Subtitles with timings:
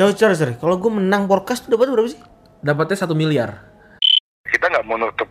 [0.00, 2.16] Coba coba sorry, kalau gue menang podcast tuh dapat berapa sih?
[2.64, 3.68] Dapatnya satu miliar.
[4.48, 5.28] kita nggak mau nutup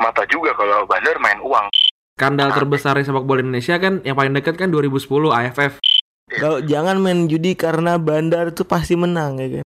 [0.00, 1.68] mata juga kalau Bandar main uang.
[2.16, 5.84] Skandal terbesar sepak bola Indonesia kan yang paling dekat kan 2010 AFF.
[6.40, 9.64] Kalau jangan main judi karena bandar tuh pasti menang ya kan.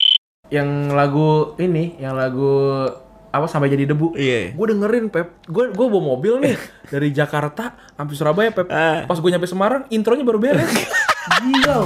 [0.49, 2.89] Yang lagu ini, yang lagu
[3.29, 4.17] apa sampai jadi debu.
[4.17, 4.57] Iya.
[4.57, 6.57] Gue dengerin Pep, gue gue bawa mobil nih
[6.97, 8.73] dari Jakarta sampai Surabaya Pep.
[8.73, 9.05] Ah.
[9.05, 10.73] Pas gue nyampe Semarang, intronya baru beres.
[11.45, 11.85] Gila.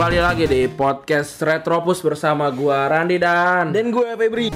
[0.00, 4.48] Kembali lagi di podcast Retropus bersama gua Randi dan Dan gue Febri.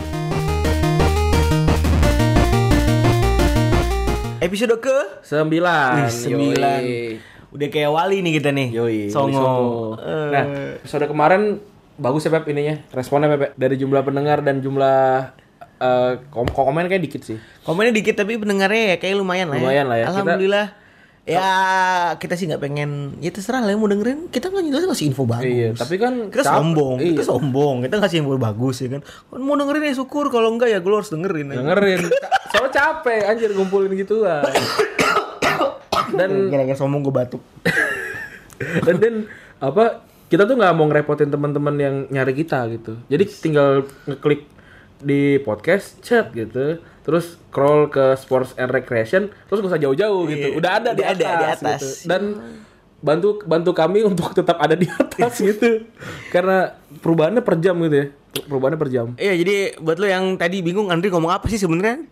[4.41, 6.01] Episode ke sembilan.
[6.01, 6.81] Wih, sembilan.
[6.81, 7.21] Yoi.
[7.53, 8.69] Udah kayak wali nih kita nih.
[8.73, 9.37] Yoi, Songo.
[9.37, 9.69] Songo.
[10.01, 10.29] Eh.
[10.33, 10.45] Nah,
[10.81, 11.61] episode kemarin
[12.01, 12.81] bagus ya Pep ininya.
[12.97, 15.29] Responnya Pep dari jumlah pendengar dan jumlah
[15.61, 17.37] eh, kom komen kayak dikit sih.
[17.69, 19.69] Komennya dikit tapi pendengarnya ya kayak lumayan lah ya.
[19.69, 20.07] Lumayan lah ya.
[20.09, 20.84] Kita- Alhamdulillah.
[21.25, 21.49] Ya
[22.21, 25.25] kita sih nggak pengen ya terserah lah yang mau dengerin kita kan jelas ngasih info
[25.25, 25.49] bagus.
[25.49, 26.53] Iya, tapi kan kita capek.
[26.53, 27.25] sombong, kita Iya.
[27.25, 29.01] sombong, kita ngasih info bagus ya kan.
[29.03, 31.49] Kan Mau dengerin ya syukur, kalau enggak ya gue harus dengerin.
[31.49, 31.65] ya.
[31.65, 32.01] Dengerin.
[32.53, 34.45] Soalnya capek anjir ngumpulin gituan.
[36.19, 37.41] dan Gara-gara sombong gue batuk.
[38.87, 39.15] dan dan
[39.59, 43.01] apa kita tuh nggak mau ngerepotin teman-teman yang nyari kita gitu.
[43.09, 43.69] Jadi tinggal
[44.05, 44.45] ngeklik
[45.01, 50.57] di podcast chat gitu terus scroll ke sports and recreation terus gak usah jauh-jauh gitu
[50.57, 51.81] udah ada di Udah atas, ada di atas.
[51.85, 52.09] gitu.
[52.09, 52.23] dan
[52.99, 55.85] bantu bantu kami untuk tetap ada di atas gitu
[56.33, 60.59] karena perubahannya per jam gitu ya perubahannya per jam Iya jadi buat lo yang tadi
[60.59, 62.03] bingung Andri ngomong apa sih sebenarnya?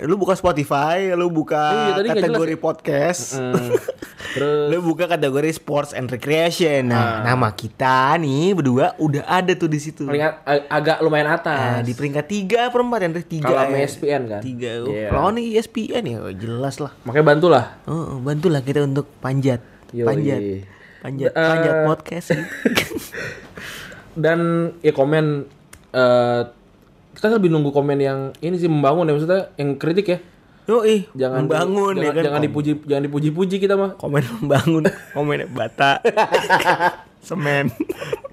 [0.00, 1.82] Lu buka Spotify, lu buka Hmm.
[1.82, 2.60] Iya, tadi kategori ya.
[2.60, 3.22] podcast.
[3.34, 3.74] Hmm.
[4.34, 6.88] terus Lu buka kategori sports and recreation.
[6.88, 10.04] Nah, nama kita nih berdua udah ada tuh di situ.
[10.04, 13.44] paling a- ag- agak lumayan Nah, atas di peringkat tiga per empat Andri tiga.
[13.44, 13.82] kalau sama ya.
[13.82, 14.70] ESPN kan Tiga.
[14.78, 15.08] Oh, Iya.
[15.10, 16.92] Lawan nih ESPN ya, jelas lah.
[17.02, 19.58] makanya bantulah Oh, bantulah kita untuk panjat.
[19.90, 20.06] Yoi.
[20.06, 20.40] Panjat.
[21.00, 22.26] Panjat, Eh, panjat podcast.
[22.30, 22.46] gitu.
[24.14, 24.38] dan
[24.78, 25.48] ya komen
[25.92, 26.40] eh
[27.12, 30.18] kita lebih nunggu komen yang ini sih membangun ya maksudnya yang kritik ya
[30.62, 32.22] Yo, ih, jangan membangun jangan, ya kan.
[32.24, 35.98] jangan dipuji jangan dipuji-puji kita mah komen membangun, komen bata.
[37.20, 37.66] Semen.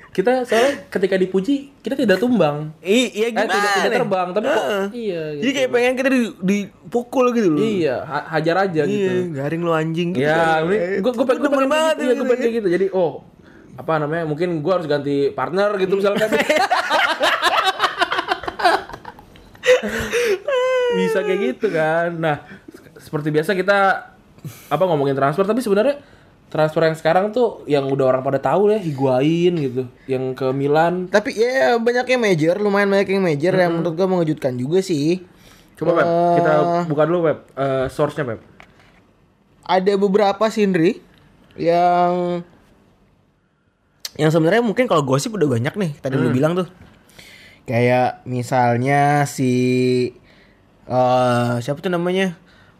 [0.09, 3.49] kita soalnya ketika dipuji kita tidak tumbang I, iya eh gimana?
[3.49, 4.83] tidak tidak terbang tapi kok Heeh.
[4.91, 5.39] iya gitu.
[5.39, 7.59] Jadi kayak pengen kita di, dipukul gitu loh.
[7.61, 10.25] iya ha- hajar aja Iya, gitu garing lu anjing gitu.
[10.25, 12.23] ya Eh, gue gue pengen gue banget gitu, iya, gitu.
[12.25, 13.11] pengen kayak gitu jadi oh
[13.73, 16.29] apa namanya mungkin gue harus ganti partner gitu misalkan
[20.97, 22.15] bisa kayak gitu kan.
[22.17, 22.43] Nah
[22.99, 24.11] seperti biasa kita
[24.71, 25.99] apa ngomongin transfer tapi sebenarnya
[26.49, 31.07] transfer yang sekarang tuh yang udah orang pada tahu ya Higuain gitu yang ke Milan.
[31.07, 35.23] Tapi ya banyak yang major, lumayan banyak yang major yang menurut gua mengejutkan juga sih.
[35.79, 36.51] coba Pep Eh, kita
[36.91, 37.39] buka dulu Pep.
[37.55, 38.39] Eh, source-nya Pep.
[39.63, 40.99] Ada beberapa sindri
[41.55, 42.43] yang
[44.19, 46.67] yang sebenarnya mungkin kalau gosip udah banyak nih tadi lu bilang tuh.
[47.69, 49.53] Kayak misalnya si
[50.89, 52.33] eh siapa tuh namanya?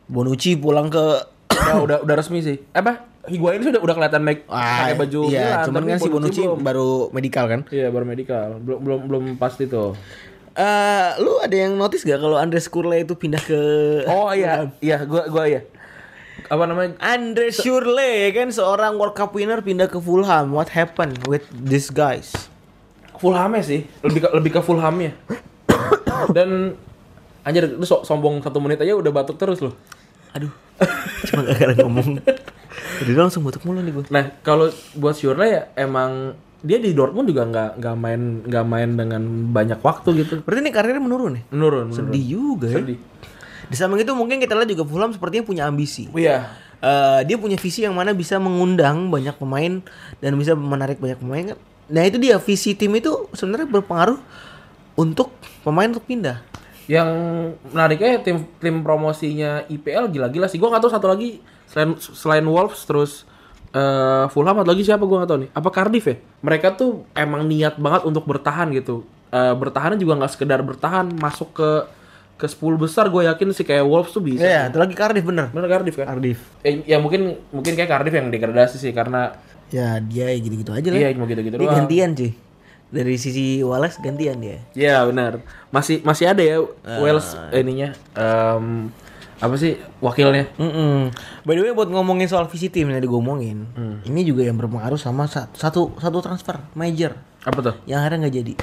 [0.10, 1.06] Bonucci pulang ke
[1.54, 5.62] udah udah udah resmi sih apa Higuain sih udah udah kelihatan make pakai baju iya,
[5.62, 6.66] Milan, cuman kan si Bonucci belum.
[6.66, 7.62] baru medical kan.
[7.70, 9.94] Iya baru medical, belum belum belum pasti tuh.
[10.58, 13.60] Eh, lu ada yang notice gak kalau Andres Kurle itu pindah ke
[14.10, 15.62] Oh iya, iya, gua gua iya.
[16.50, 16.98] Apa namanya?
[16.98, 20.50] Andres ya kan seorang World Cup winner pindah ke Fulham.
[20.50, 22.49] What happened with these guys?
[23.20, 25.12] Fulhamnya sih, lebih ke, lebih ke Fulhamnya.
[26.32, 26.76] Dan
[27.44, 29.76] anjir lu so, sombong satu menit aja udah batuk terus loh.
[30.36, 30.52] Aduh,
[31.28, 32.22] cuma gak ada ngomong.
[33.00, 34.04] Jadi langsung batuk mulu nih gue.
[34.12, 34.68] Nah kalau
[35.00, 39.22] buat Shurla ya emang dia di Dortmund juga nggak nggak main nggak main dengan
[39.56, 40.44] banyak waktu gitu.
[40.44, 41.44] Berarti ini karirnya menurun nih.
[41.56, 41.98] Menurun, menurun.
[42.12, 42.78] Sedih juga ya.
[42.84, 43.00] Sedih.
[43.70, 46.12] Di samping itu mungkin kita lihat juga Fulham sepertinya punya ambisi.
[46.12, 46.52] Iya.
[46.80, 49.84] Eh, dia punya visi yang mana bisa mengundang banyak pemain
[50.20, 51.56] dan bisa menarik banyak pemain.
[51.90, 54.20] Nah itu dia visi tim itu sebenarnya berpengaruh
[54.98, 55.34] untuk
[55.66, 56.42] pemain untuk pindah.
[56.90, 57.10] Yang
[57.70, 60.62] menariknya tim tim promosinya IPL gila-gila sih.
[60.62, 63.26] Gua nggak tahu satu lagi selain selain Wolves terus
[63.70, 65.50] eh Fulham atau lagi siapa gua nggak tahu nih.
[65.54, 66.16] Apa Cardiff ya?
[66.46, 69.06] Mereka tuh emang niat banget untuk bertahan gitu.
[69.30, 71.70] Eh bertahannya juga nggak sekedar bertahan masuk ke
[72.40, 74.40] ke 10 besar gue yakin sih kayak Wolves tuh bisa.
[74.40, 75.52] Iya, itu lagi Cardiff bener.
[75.52, 76.08] Bener Cardiff kan?
[76.08, 76.40] Cardiff.
[76.64, 79.36] Eh, ya mungkin mungkin kayak Cardiff yang degradasi sih karena
[79.70, 80.98] Ya dia ya gitu-gitu aja lah.
[80.98, 81.78] iya cuma gitu-gitu Dia doang.
[81.80, 82.32] gantian cuy.
[82.90, 84.58] Dari sisi Wallace gantian dia.
[84.74, 85.46] Iya benar.
[85.70, 86.58] Masih masih ada ya
[86.98, 88.90] Wales ininya em,
[89.38, 90.50] apa sih wakilnya?
[90.56, 91.14] Mm-mm.
[91.44, 93.70] By the way buat ngomongin soal visi tim yang tadi gue omongin,
[94.04, 97.76] ini juga yang berpengaruh sama sa- satu satu transfer major Apa tuh?
[97.86, 98.54] yang akhirnya nggak jadi.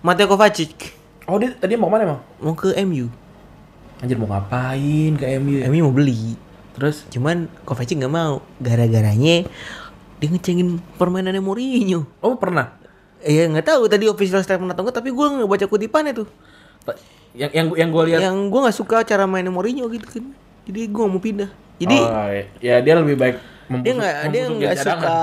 [0.00, 2.20] Mateo Kovacic Oh dia tadi mau ke mana emang?
[2.40, 3.06] mau ke MU.
[4.00, 5.68] Anjir mau ngapain ke MU ya?
[5.68, 6.34] MU mau beli.
[6.72, 8.42] Terus Cuman Kovacic nggak mau.
[8.58, 9.46] Gara-garanya
[10.22, 12.06] dia ngecengin permainannya Mourinho.
[12.22, 12.78] oh pernah
[13.22, 16.28] Iya nggak tahu tadi official statement atau enggak, tapi gue nggak baca kutipannya tuh.
[17.32, 20.24] yang yang yang gue lihat Yang gue nggak suka cara mainnya Mourinho gitu kan.
[20.66, 21.50] Jadi gue mau pindah.
[21.78, 22.28] Jadi oh,
[22.58, 25.16] ya dia lebih baik dia membusuk- nggak dia nggak suka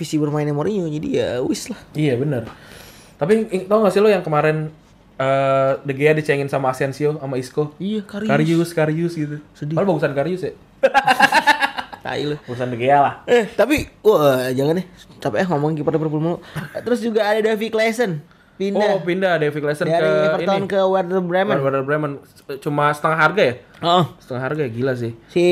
[0.00, 0.88] visi bermainnya Mourinho.
[0.88, 1.80] Jadi ya wis lah.
[1.92, 2.48] Iya benar.
[3.20, 4.72] Tapi tau gak sih lo yang kemarin
[5.20, 7.76] eh De Gea dicengin sama Asensio sama Isco?
[7.76, 8.28] Iya Karius.
[8.32, 9.36] Karius, Karius gitu.
[9.52, 9.76] Sedih.
[9.76, 10.52] Padahal bagusan Karius ya.
[12.02, 12.36] Tai lu.
[12.42, 13.14] Bagusan De Gea lah.
[13.24, 14.86] Eh tapi wah jangan deh.
[15.18, 16.38] Capek eh ngomong kiper Liverpool mulu.
[16.76, 18.22] Terus juga ada Davy Klaassen
[18.52, 20.68] pindah Oh pindah David Klaassen ke Everton ini.
[20.68, 21.56] ke Werder Bremen.
[21.56, 22.12] Werder Bremen.
[22.58, 23.54] Cuma setengah harga ya?
[23.80, 25.16] Oh, Setengah harga ya gila sih.
[25.26, 25.42] si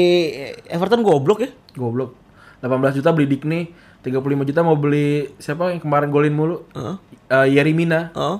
[0.66, 1.50] Everton goblok ya.
[1.72, 2.14] Goblok.
[2.60, 3.72] 18 juta beli Dikni,
[4.04, 6.66] 35 juta mau beli siapa yang kemarin golin mulu?
[6.70, 6.96] Heeh.
[7.26, 8.12] Eh, Yerimina.
[8.12, 8.36] Oh.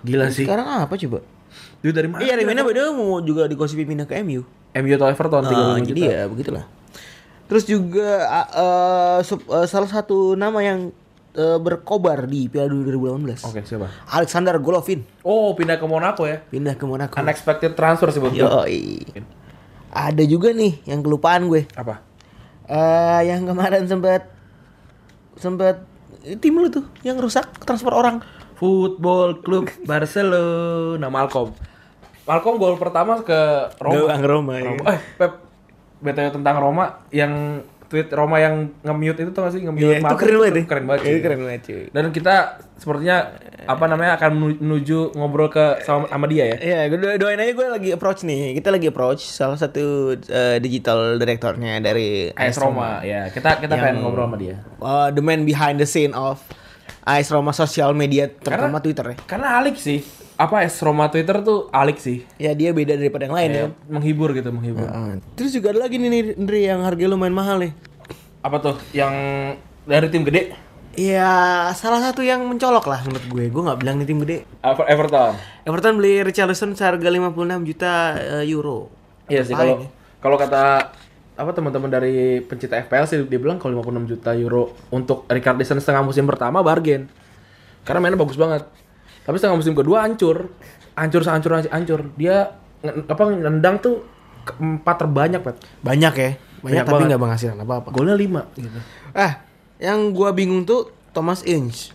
[0.00, 0.48] Gila sih.
[0.48, 1.20] Sekarang apa coba?
[1.80, 2.24] Duit dari mana?
[2.24, 4.42] Iya, Remina beda mau juga digosipin pindah ke MU.
[4.72, 5.86] MU atau Everton 35 Ah, juta.
[5.86, 6.64] jadi ya begitulah.
[7.50, 8.08] Terus juga
[8.46, 10.94] eh, sup- eh, salah satu nama yang
[11.30, 13.42] eh, berkobar di Piala Dunia 2018.
[13.44, 13.90] Oke, siapa?
[14.08, 16.40] Alexander Golovin Oh, pindah ke Monaco ya.
[16.44, 17.12] pindah ke Monaco.
[17.12, 18.38] Unexpected transfer sih buat.
[19.90, 21.66] Ada juga nih yang kelupaan gue.
[21.74, 21.98] Apa?
[22.64, 24.30] Eh yang kemarin sempat
[25.34, 25.82] sempat
[26.22, 28.22] eh, tim lu tuh yang rusak transfer orang.
[28.54, 31.50] Football Club Barcelona Malcolm.
[32.22, 33.40] Malcolm gol pertama ke
[33.80, 33.96] Roma.
[33.96, 34.64] Doang Roma, ya.
[34.68, 34.84] Roma.
[34.86, 35.32] Eh, Pep.
[36.00, 39.60] BTW tentang Roma yang tweet Roma yang nge-mute itu tuh gak sih?
[39.60, 40.54] Nge-mute Iya, itu keren banget.
[40.54, 40.62] ya.
[40.64, 41.00] Keren banget.
[41.00, 41.20] Itu sih.
[41.20, 41.82] keren banget cuy.
[41.90, 42.34] Dan kita
[42.76, 43.16] sepertinya
[43.60, 46.56] apa namanya akan menu- menuju ngobrol ke sama, sama dia ya.
[46.56, 48.54] Iya, gue do- doain aja gue lagi approach nih.
[48.54, 49.84] Kita lagi approach salah satu
[50.16, 53.02] eh, digital directornya dari AS Roma.
[53.02, 54.62] Ya, kita kita pengen ngobrol sama dia.
[54.78, 56.38] Uh, the man behind the scene of
[57.02, 59.16] AS Roma social media terutama Karena- Twitter ya.
[59.26, 59.98] Karena alik sih.
[60.40, 62.24] Apa AS Roma Twitter tuh alik sih.
[62.40, 63.60] Ya dia beda daripada yang lain ya.
[63.60, 64.88] Ya, menghibur gitu, menghibur.
[64.88, 67.76] Uh, terus juga ada lagi nih Ndri yang harga lumayan mahal nih.
[68.40, 69.12] Apa tuh yang
[69.84, 70.56] dari tim gede?
[70.96, 71.28] Ya
[71.76, 73.44] salah satu yang mencolok lah menurut gue.
[73.52, 74.36] Gue nggak bilang nih tim gede.
[74.64, 75.36] Ever- Everton.
[75.68, 77.36] Everton beli Richarlison seharga 56
[77.68, 78.88] juta eh, euro.
[79.28, 79.84] Iya sih kalau
[80.24, 80.88] kalau kata
[81.36, 86.00] apa teman-teman dari pencinta FPL sih dia bilang kalau 56 juta euro untuk Richarlison setengah
[86.00, 87.12] musim pertama bargain.
[87.84, 88.64] Karena mainnya bagus banget.
[89.22, 90.50] Tapi setengah musim kedua hancur.
[90.94, 92.00] Hancur hancur hancur.
[92.14, 94.04] Dia apa nendang tuh
[94.42, 95.56] keempat terbanyak, Pep.
[95.80, 96.30] Banyak ya.
[96.60, 97.88] Banyak, Banyak tapi nggak menghasilkan apa-apa.
[97.90, 98.78] Golnya 5 gitu.
[99.12, 99.44] Ah,
[99.76, 101.92] yang gua bingung tuh Thomas Inch.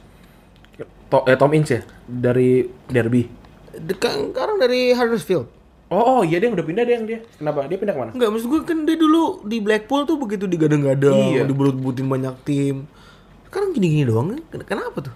[1.06, 3.30] To, eh, Tom Ince ya dari Derby.
[3.72, 5.46] Dekat sekarang dari Huddersfield.
[5.86, 7.20] Oh, oh iya dia udah pindah dia yang dia.
[7.38, 7.70] Kenapa?
[7.70, 8.12] Dia pindah ke mana?
[8.18, 11.44] Enggak, maksud gue kan dia dulu di Blackpool tuh begitu digadang-gadang, Iya.
[11.46, 12.90] dibut-butin banyak tim.
[13.46, 15.14] Sekarang gini-gini doang, ken- kenapa tuh?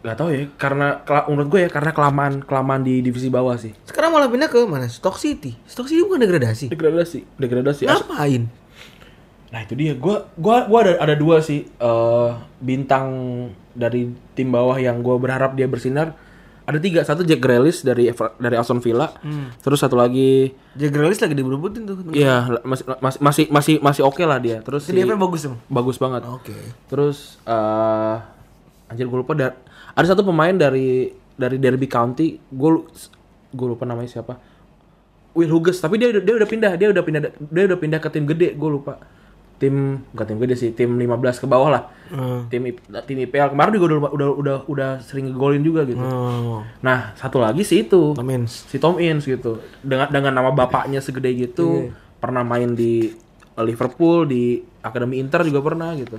[0.00, 3.76] Gak tau ya, karena menurut gue ya karena kelamaan kelamaan di divisi bawah sih.
[3.84, 4.88] Sekarang malah pindah ke mana?
[4.88, 5.52] Stock City.
[5.62, 6.68] Stock City bukan degradasi.
[6.68, 7.84] Degradasi, degradasi.
[7.84, 8.48] As- Ngapain?
[9.50, 13.06] Nah itu dia, gua gua gua ada ada dua sih eh, bintang
[13.70, 16.16] dari tim bawah yang gua berharap dia bersinar.
[16.62, 18.06] Ada tiga, satu Jack Grealish dari
[18.38, 19.10] dari Aston Villa,
[19.58, 21.98] terus satu lagi, Jack Grealish lagi diberebutin tuh.
[22.14, 24.62] ya masih masih masih masih masih oke lah dia.
[24.62, 25.58] Terus si- Dia bagus tuh.
[25.66, 26.22] bagus banget.
[26.24, 26.54] Oke.
[26.86, 28.16] Terus eh
[28.86, 29.58] anjir gue lupa da-
[30.00, 32.70] ada satu pemain dari dari Derby County, gue
[33.50, 34.40] gue lupa namanya siapa.
[35.30, 38.08] Will Hughes, tapi dia udah- dia udah pindah, dia udah pindah dia udah pindah ke
[38.10, 38.98] tim gede, gue lupa.
[39.60, 41.82] Tim bukan tim gede sih, tim 15 ke bawah lah.
[42.08, 42.48] Hmm.
[42.48, 42.64] Tim
[43.04, 46.00] tim IPL kemarin juga udah udah udah udah sering ngegolin juga gitu.
[46.00, 48.16] Oh, Nah, satu lagi sih itu.
[48.16, 48.64] Tom Ince.
[48.66, 49.60] Si Tom Ince gitu.
[49.84, 53.12] Dengan dengan nama bapaknya segede gitu, pernah main di
[53.54, 56.16] Liverpool, di Akademi Inter juga pernah gitu.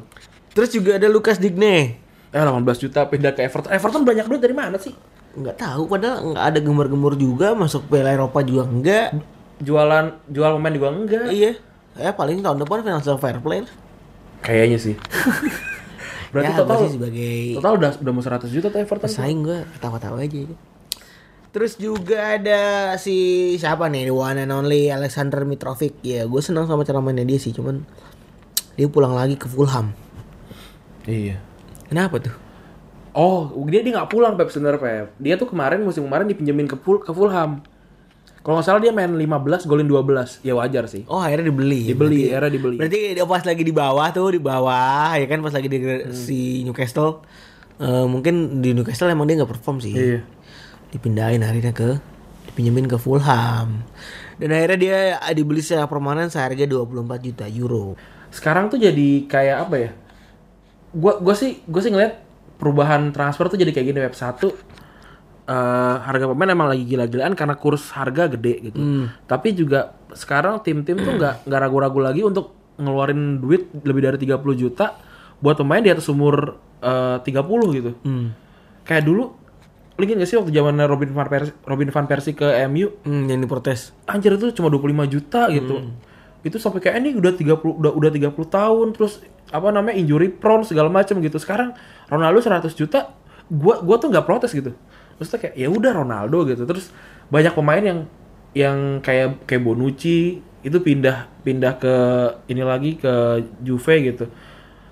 [0.53, 1.97] Terus juga ada Lucas Digne.
[2.31, 3.71] Eh 18 juta pindah ke Everton.
[3.71, 4.95] Everton banyak duit dari mana sih?
[5.35, 9.19] Nggak tahu, padahal nggak ada gemar-gemur juga, masuk Piala Eropa juga enggak.
[9.59, 11.27] Jualan jual pemain juga enggak.
[11.27, 11.51] Iya.
[11.99, 13.67] Ya paling tahun depan financial fair play.
[14.39, 14.95] Kayaknya sih.
[16.31, 19.03] Berarti ya, total sebagai total udah udah mau 100 juta tuh Everton.
[19.03, 19.11] tuh.
[19.11, 20.47] pesaing gue ketawa-tawa aja.
[21.51, 25.99] Terus juga ada si siapa nih, the one and only Alexander Mitrovic.
[25.99, 27.83] Ya, gue senang sama cara mainnya dia sih, cuman
[28.79, 29.91] dia pulang lagi ke Fulham.
[31.03, 31.50] Iya.
[31.91, 32.31] Kenapa tuh?
[33.11, 35.07] Oh, dia dia nggak pulang Pep sebenarnya Pep.
[35.19, 37.59] Dia tuh kemarin musim kemarin dipinjemin ke Ful ke Fulham.
[38.41, 40.39] Kalau nggak salah dia main 15, golin 12.
[40.41, 41.03] Ya wajar sih.
[41.05, 41.91] Oh, akhirnya dibeli.
[41.91, 42.77] Dibeli, Berarti- era dibeli.
[42.79, 45.77] Berarti dia pas lagi di bawah tuh, di bawah, ya kan pas lagi di
[46.15, 47.21] si Newcastle.
[47.81, 49.91] eh, mungkin di Newcastle emang dia nggak perform sih.
[49.91, 50.21] Iya.
[50.93, 51.97] Dipindahin akhirnya ke
[52.47, 53.83] dipinjemin ke Fulham.
[54.39, 54.99] Dan akhirnya dia
[55.33, 57.97] dibeli secara permanen seharga 24 juta euro.
[58.31, 59.89] Sekarang tuh jadi kayak apa ya?
[60.91, 62.13] Gua gua sih gua sih ngeliat
[62.59, 64.53] perubahan transfer tuh jadi kayak gini web satu
[65.43, 68.79] eh, harga pemain emang lagi gila-gilaan karena kurs harga gede gitu.
[69.25, 74.35] Tapi juga sekarang tim-tim tuh nggak nggak ragu-ragu lagi untuk ngeluarin duit lebih dari 30
[74.57, 74.95] juta
[75.37, 77.91] buat pemain di atas umur eh, 30 gitu.
[78.83, 79.25] Kayak dulu
[79.91, 83.29] lu inget gak sih waktu zamannya Robin van Persie, Robin van Persie ke MU Hmm,
[83.29, 83.93] yang diprotes.
[84.09, 85.77] anjir itu cuma 25 juta gitu.
[86.41, 89.21] Itu sampai kayak ini udah 30 udah udah 30 tahun terus
[89.51, 91.37] apa namanya injury prone segala macam gitu.
[91.37, 91.77] Sekarang
[92.09, 93.13] Ronaldo 100 juta
[93.51, 94.73] gua gua tuh nggak protes gitu.
[95.19, 96.63] Maksudnya kayak ya udah Ronaldo gitu.
[96.65, 96.89] Terus
[97.29, 97.99] banyak pemain yang
[98.51, 101.95] yang kayak kayak Bonucci itu pindah pindah ke
[102.49, 104.25] ini lagi ke Juve gitu.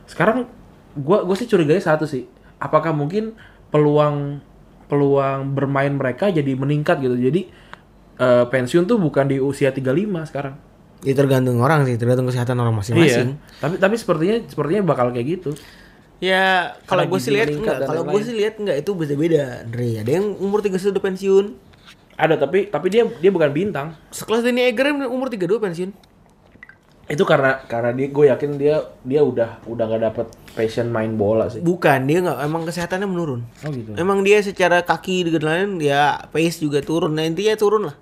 [0.05, 0.45] Sekarang
[0.93, 2.29] gua gua sih curiganya satu sih.
[2.61, 3.33] Apakah mungkin
[3.73, 4.43] peluang
[4.89, 7.15] peluang bermain mereka jadi meningkat gitu.
[7.15, 7.41] Jadi
[8.19, 10.68] eh, pensiun tuh bukan di usia 35 sekarang.
[10.99, 13.39] Ya tergantung orang sih, tergantung kesehatan orang masing-masing.
[13.39, 13.59] Iya.
[13.63, 15.51] Tapi tapi sepertinya sepertinya bakal kayak gitu.
[16.19, 20.03] Ya, kalau gue sih lihat enggak, dan kalau gue sih lihat enggak itu beda-beda, Andre.
[20.03, 21.45] Ada yang umur 31 udah pensiun.
[22.19, 23.95] Ada tapi tapi dia dia bukan bintang.
[24.11, 25.89] Sekelas Danny Eger umur 32 pensiun.
[27.07, 31.47] Itu karena karena dia gue yakin dia dia udah udah nggak dapet passion main bola
[31.47, 31.63] sih.
[31.63, 33.41] Bukan, dia enggak emang kesehatannya menurun.
[33.63, 33.95] Oh gitu.
[33.95, 37.15] Emang dia secara kaki dengan lain ya pace juga turun.
[37.15, 37.95] Nah, intinya turun lah.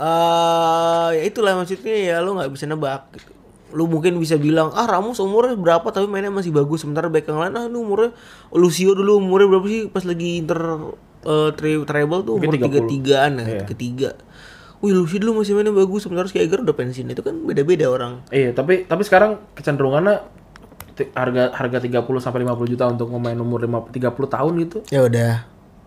[0.00, 3.32] Eh, ya itulah maksudnya ya lu nggak bisa nebak gitu.
[3.70, 7.38] Lu mungkin bisa bilang, "Ah, Ramos umurnya berapa tapi mainnya masih bagus." Sementara back yang
[7.38, 8.10] lain, "Ah, ini umurnya
[8.50, 10.58] Lucio dulu umurnya berapa sih pas lagi Inter
[11.20, 12.88] eh, tri- treble tuh umur Mungkin 30.
[12.88, 13.64] 33-an ya, Iya.
[13.68, 14.10] ketiga.
[14.80, 17.06] Wih, Lucio dulu masih mainnya bagus, sementara Eger udah pensiun.
[17.06, 18.24] Itu kan beda-beda orang.
[18.32, 20.16] Iya, tapi tapi sekarang kecenderungannya
[21.12, 25.32] harga harga 30 sampai 50 juta untuk pemain umur 5, 30 tahun gitu Ya udah,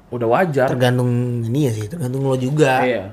[0.09, 0.67] udah wajar.
[0.69, 1.09] tergantung
[1.43, 2.81] ini ya sih, tergantung lo juga.
[2.81, 3.03] Iya.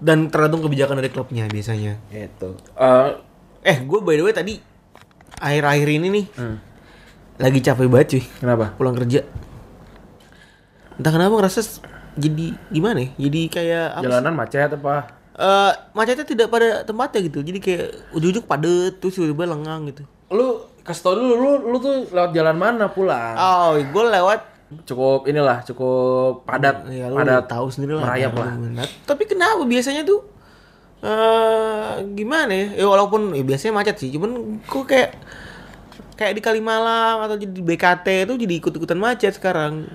[0.00, 2.00] Dan tergantung kebijakan dari klubnya biasanya.
[2.08, 2.56] Itu.
[2.74, 3.30] Eh
[3.60, 4.54] Eh, gue by the way tadi
[5.36, 6.56] akhir-akhir ini nih hmm,
[7.36, 8.72] lagi capek banget cuy kenapa?
[8.72, 9.20] pulang kerja.
[10.96, 11.60] Entah kenapa ngerasa
[12.16, 13.08] jadi gimana ya?
[13.28, 14.04] Jadi kayak apa?
[14.04, 14.96] Jalanan macet apa?
[15.36, 17.40] Eh, macetnya tidak pada tempatnya gitu.
[17.44, 20.08] Jadi kayak ujuk-ujuk padet terus tiba-tiba lengang gitu.
[20.32, 23.36] Lu kasih tau dulu lu lu tuh lewat jalan mana pulang?
[23.36, 24.40] Oh, gue lewat
[24.86, 26.86] Cukup inilah, cukup padat.
[26.86, 28.06] ya padat tahu sendiri lah.
[28.06, 28.54] merayap lah.
[29.02, 30.22] Tapi kenapa biasanya tuh
[31.00, 32.66] eh gimana ya?
[32.78, 35.16] Ya walaupun ya biasanya macet sih, cuman kok kayak
[36.14, 39.88] kayak di Kalimalang atau jadi di BKT itu jadi ikut-ikutan macet sekarang.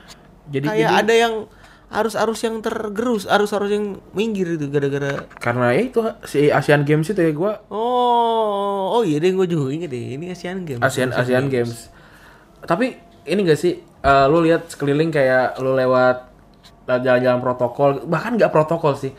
[0.50, 1.34] Jadi kayak jadi- ada yang
[1.86, 7.22] arus-arus yang tergerus, arus-arus yang minggir itu gara-gara Karena ya itu si Asian Games itu
[7.22, 10.18] ya gua Oh, oh iya deh gue juga inget deh.
[10.18, 10.82] Ini Asian Games.
[10.82, 11.94] Asian Asian Games.
[12.60, 16.36] Tapi ini gak sih eh, lu lihat sekeliling kayak lu lewat
[16.86, 19.12] lewat jalan-jalan protokol, bahkan nggak protokol sih.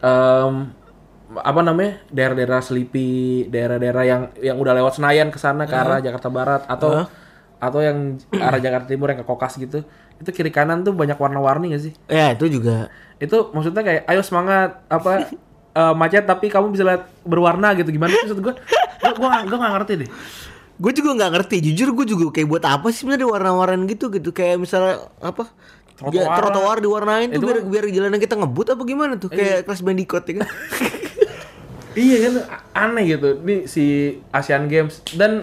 [0.00, 0.72] Em,
[1.36, 2.00] apa namanya?
[2.08, 7.04] Daerah-daerah Selipi, daerah-daerah yang yang udah lewat Senayan ke sana ke arah Jakarta Barat atau
[7.60, 8.16] atau yang
[8.46, 9.84] arah Jakarta Timur yang ke Kokas gitu.
[10.16, 11.92] Itu kiri kanan tuh banyak warna-warni gak sih?
[12.08, 12.88] Ya, itu juga.
[13.20, 15.28] Itu maksudnya kayak ayo semangat apa
[15.80, 18.40] eh, macet tapi kamu bisa lihat berwarna gitu gimana maksud?
[18.40, 18.56] Gua
[19.20, 20.10] gua, gua gak ngerti deh.
[20.80, 21.56] Gue juga nggak ngerti.
[21.60, 24.32] Jujur gue juga kayak buat apa sih sebenarnya warna-warna gitu gitu.
[24.32, 25.52] Kayak misalnya apa?
[26.00, 26.36] Ya, Trotoar.
[26.40, 29.28] trotoar diwarnain tuh biar biar jalanan kita ngebut apa gimana tuh?
[29.28, 30.48] Kayak kelas bandicoot ya kan?
[31.90, 32.34] Iya kan
[32.70, 33.42] aneh gitu.
[33.42, 35.42] Ini si Asian Games dan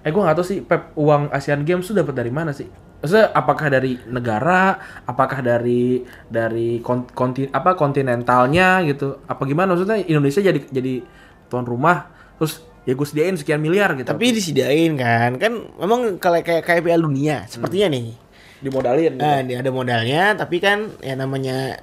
[0.00, 2.64] eh gue nggak tahu sih Pep uang Asian Games tuh dapat dari mana sih?
[3.04, 6.00] Maksudnya apakah dari negara, apakah dari
[6.32, 9.20] dari kon, kontin apa kontinentalnya gitu?
[9.28, 11.04] Apa gimana maksudnya Indonesia jadi jadi
[11.52, 12.08] tuan rumah
[12.40, 14.06] terus ya gue sediain sekian miliar gitu.
[14.06, 15.36] Tapi disediain kan.
[15.36, 18.14] Kan memang kalau kayak kayak Piala Dunia sepertinya nih.
[18.56, 19.20] dimodalin gitu.
[19.20, 21.76] Nah, dia ada modalnya tapi kan ya namanya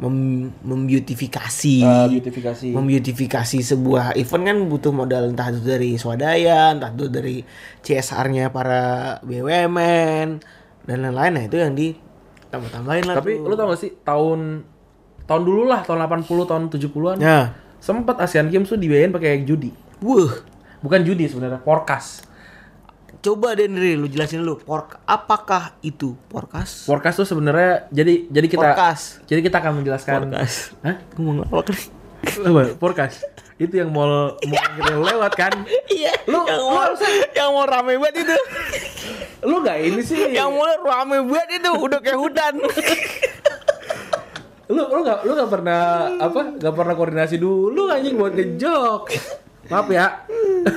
[0.00, 1.76] mem membeautifikasi.
[1.84, 2.72] Eh, beautifikasi.
[2.72, 7.44] membeautifikasi sebuah event kan butuh modal entah itu dari swadaya, entah itu dari
[7.84, 10.28] CSR-nya para BUMN
[10.88, 11.32] dan lain-lain.
[11.36, 13.14] Nah, itu yang ditambah-tambahin lah.
[13.20, 13.46] Tapi tuh.
[13.46, 14.40] lu tau gak sih tahun
[15.24, 17.52] tahun dulu lah tahun 80 tahun 70-an Ya.
[17.80, 19.70] sempat Asian Games tuh dibiayain pakai judi.
[20.00, 20.32] Wuh.
[20.78, 22.26] Bukan judi sebenarnya, forecast.
[23.18, 24.60] Coba deh Nri, lu jelasin dulu.
[24.60, 26.84] Pork apakah itu porkas?
[26.84, 29.24] Forecast tuh sebenarnya jadi jadi kita Forecast.
[29.24, 30.28] jadi kita akan menjelaskan.
[30.28, 30.76] Porkas.
[30.80, 31.00] Hah?
[31.08, 31.86] Gue mau ngelawak nih.
[32.44, 32.60] Apa?
[32.76, 33.24] Forecast.
[33.54, 35.52] Itu yang mall mall yang kita lewat kan.
[35.88, 38.36] Iya, Lu- yang lu mau harusnya- yang mau rame banget itu.
[39.40, 40.20] Lu nggak ini sih.
[40.28, 42.54] yang mau rame banget itu udah kayak hutan.
[44.66, 45.80] lu lu nggak lu nggak pernah
[46.18, 46.40] apa?
[46.56, 49.02] nggak pernah koordinasi dulu anjing buat ngejok.
[49.66, 50.06] Maaf ya.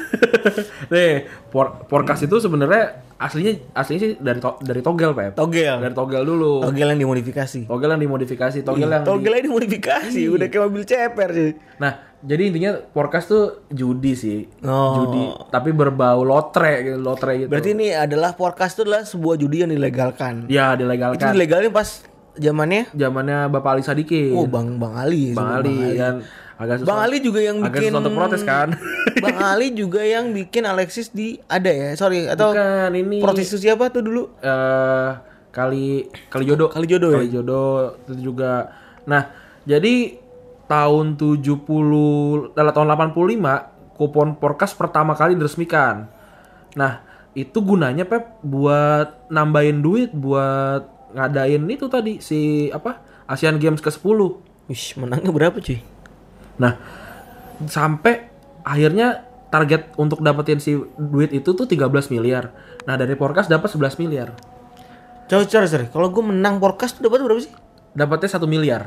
[0.94, 1.14] Nih,
[1.48, 5.34] por forecast itu sebenarnya aslinya aslinya sih dari to- dari togel, Pep.
[5.34, 5.78] Togel.
[5.80, 6.64] Dari togel dulu.
[6.64, 7.66] Togel yang dimodifikasi.
[7.66, 11.52] Togel yang dimodifikasi, togel yang di- Togelnya dimodifikasi, udah kayak mobil ceper sih.
[11.78, 14.40] Nah, jadi intinya forecast tuh judi sih.
[14.62, 14.94] Oh.
[15.02, 17.50] Judi, tapi berbau lotre gitu, lotre gitu.
[17.50, 20.48] Berarti ini adalah podcast itu adalah sebuah judi yang dilegalkan.
[20.48, 21.34] ya Itu dilegalkan.
[21.34, 22.04] dilegalin pas
[22.38, 24.30] zamannya zamannya Bapak Ali Sadikin.
[24.32, 26.16] oh Bang Bang Ali Bang sebelum Ali kan
[26.58, 26.90] agak susah.
[26.90, 28.68] Bang Ali juga yang agak bikin susah untuk protes kan.
[29.24, 31.94] Bang Ali juga yang bikin Alexis di ada ya?
[31.94, 34.24] Sorry atau Bukan ini prostitusi apa tuh dulu?
[34.42, 35.10] Eh
[35.54, 37.18] kali kali jodoh Kali Jodoh ya?
[37.22, 38.74] kali jodoh itu juga.
[39.06, 39.30] Nah
[39.66, 40.18] jadi
[40.68, 46.10] tahun 70 dalam tahun 85 kupon porkas pertama kali diresmikan.
[46.78, 47.02] Nah
[47.38, 53.94] itu gunanya pep buat nambahin duit buat ngadain itu tadi si apa Asian Games ke
[53.94, 54.04] 10
[54.68, 55.80] Wih, menangnya berapa cuy
[56.58, 56.74] Nah,
[57.64, 58.30] sampai
[58.62, 62.52] akhirnya target untuk dapetin si duit itu tuh 13 miliar.
[62.84, 64.36] Nah, dari Porkas dapat 11 miliar.
[65.28, 67.52] Coba coba sorry kalau gue menang podcast tuh dapat berapa sih
[67.92, 68.82] Dapatnya 1 miliar.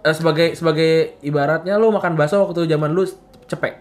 [0.00, 3.04] Eh, sebagai sebagai ibaratnya lu makan bakso waktu zaman lu
[3.44, 3.74] cepek.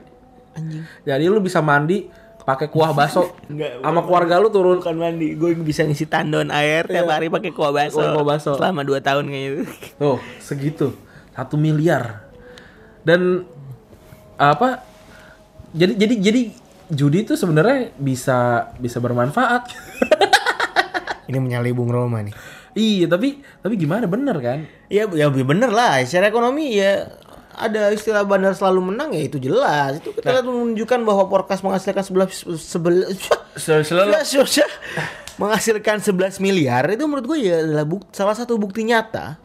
[0.54, 2.06] anjing Jadi lu bisa mandi
[2.40, 6.84] pakai kuah bakso Enggak, sama keluarga lu turun bukan mandi gue bisa ngisi tandon air
[6.84, 8.52] tiap hari pakai kuah bakso Kuah- bakso.
[8.54, 9.64] selama 2 tahun kayaknya itu
[9.96, 10.88] Tuh, segitu.
[11.32, 12.28] Satu miliar.
[13.04, 13.44] Dan
[14.40, 14.84] apa?
[15.76, 16.42] Jadi jadi jadi
[16.92, 19.70] judi itu sebenarnya bisa bisa bermanfaat.
[21.30, 22.36] ini menyalahi Bung Roma nih.
[22.74, 24.10] Iya, tapi tapi gimana?
[24.10, 24.66] Bener kan?
[24.90, 26.02] ya ya bener lah.
[26.06, 27.06] Secara ekonomi ya
[27.54, 30.02] ada istilah bandar selalu menang ya itu jelas.
[30.02, 33.08] Itu kita lihat menunjukkan bahwa Porkas menghasilkan sebelah sebelah
[33.54, 34.18] Selalu
[35.42, 39.38] menghasilkan 11 miliar itu menurut gue ya adalah buk- salah satu bukti nyata.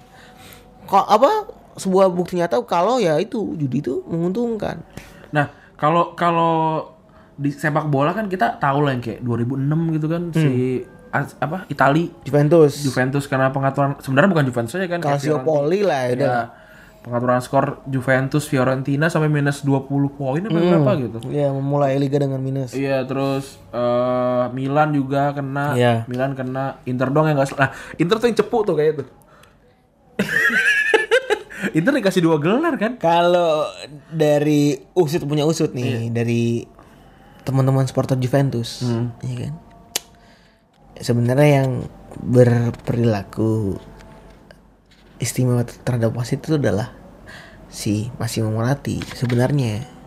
[0.88, 1.31] Kok apa
[1.79, 4.83] sebuah bukti nyata kalau ya itu judi itu menguntungkan.
[5.31, 6.85] Nah, kalau kalau
[7.33, 11.65] di sepak bola kan kita tahu lah yang kayak 2006 gitu kan si as- apa
[11.67, 12.11] Itali.
[12.21, 12.83] Juventus.
[12.83, 16.17] Juventus karena pengaturan sebenarnya bukan Juventus aja kan Calciopoli lah ya.
[16.19, 16.39] Ya,
[16.99, 21.19] pengaturan skor Juventus Fiorentina sampai minus 20 poin apa berapa gitu.
[21.31, 22.75] ya memulai liga dengan minus.
[22.75, 26.05] Iya, terus eh, Milan juga kena, Iya.
[26.05, 29.05] Milan kena, Inter doang yang enggak Nah, Inter tuh yang cepu tuh kayak itu.
[31.75, 32.97] Inter dikasih dua gelar kan?
[32.97, 33.69] Kalau
[34.13, 36.64] dari usut punya usut nih dari
[37.45, 38.85] teman-teman supporter Juventus,
[39.25, 39.55] ya kan?
[40.99, 41.88] Sebenarnya yang
[42.19, 43.79] berperilaku
[45.19, 46.95] istimewa terhadap wasit itu adalah
[47.69, 49.98] si Massimo Moratti sebenarnya.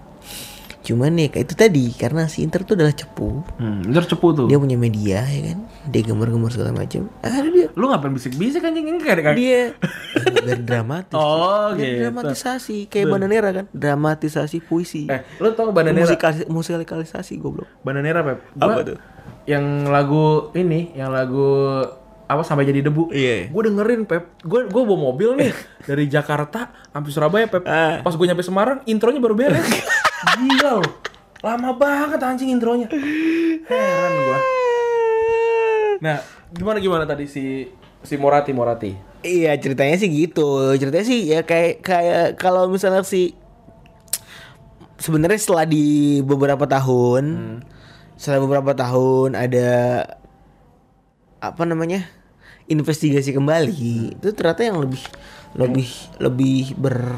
[0.81, 4.45] Cuman ya kayak itu tadi karena si Inter itu adalah cepu, Hmm, Inter cepu tuh.
[4.45, 7.05] dia punya media ya kan, dia gemar-gemar segala macam.
[7.19, 9.61] Ada dia Lu ngapain bisik-bisik anjing enggak kayak dia
[10.43, 11.13] biar dramatis.
[11.13, 11.97] Oh, Biar gitu.
[12.01, 15.05] dramatisasi kayak Bandanera kan, dramatisasi puisi.
[15.05, 16.01] Eh, lu tau Bandanera?
[16.03, 17.69] Musikali- musikalisasi goblok.
[17.79, 18.39] Bandanera, Pep.
[18.51, 18.97] Gua, Apa tuh?
[19.43, 21.81] Yang lagu ini, yang lagu
[22.25, 23.11] apa sampai jadi debu.
[23.11, 23.47] Iya.
[23.47, 24.39] Gue dengerin Pep.
[24.39, 25.53] Gue gue bawa mobil nih
[25.89, 27.61] dari Jakarta sampai Surabaya Pep.
[27.63, 27.99] Ah.
[27.99, 29.61] Pas gue nyampe Semarang, intronya baru beres.
[30.21, 30.89] Gila loh.
[31.41, 32.85] Lama banget anjing intronya.
[33.65, 34.39] Heran gua.
[36.01, 36.17] Nah,
[36.53, 37.65] gimana gimana tadi si
[38.01, 38.91] si Morati Morati?
[39.25, 40.77] Iya ceritanya sih gitu.
[40.77, 43.33] Ceritanya sih ya kayak kayak kalau misalnya si
[45.01, 47.57] sebenarnya setelah di beberapa tahun,
[48.17, 49.69] setelah beberapa tahun ada
[51.41, 52.05] apa namanya
[52.69, 55.01] investigasi kembali itu ternyata yang lebih
[55.57, 55.89] lebih
[56.21, 57.17] lebih ber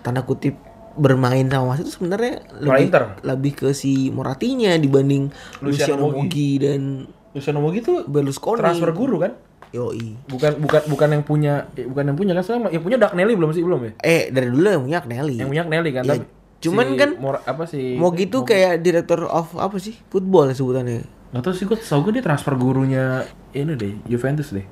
[0.00, 0.56] tanda kutip
[0.96, 2.88] bermain sama wasit itu sebenarnya lebih
[3.22, 5.28] lebih ke si Moratinya dibanding
[5.60, 6.08] Luciano.
[6.08, 8.58] Moggi dan Luciano Moggi tuh Berlusconi.
[8.58, 9.32] transfer guru kan?
[9.70, 10.16] Yoi.
[10.24, 13.50] Bukan bukan bukan yang punya eh, bukan yang punya kan soalnya yang punya Dagnelli belum
[13.52, 13.92] sih belum ya?
[14.00, 15.36] Eh dari dulu yang punya Agnelli.
[15.36, 16.24] Yang punya Nelly kan Iya, tapi
[16.56, 21.04] cuman si kan Mor- apa sih Moggi tuh kayak director of apa sih football sebutannya.
[21.28, 23.20] Gak tau sih gue tau gue dia transfer gurunya
[23.52, 24.64] ini deh Juventus deh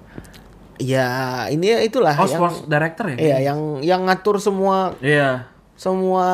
[0.74, 1.06] Ya
[1.50, 3.16] ini ya itulah Oh yang sports director ya?
[3.18, 6.28] Iya yang yang ngatur semua Iya semua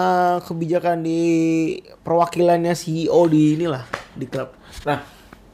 [0.45, 1.21] kebijakan di
[2.05, 4.53] perwakilannya CEO di inilah di klub.
[4.85, 5.01] Nah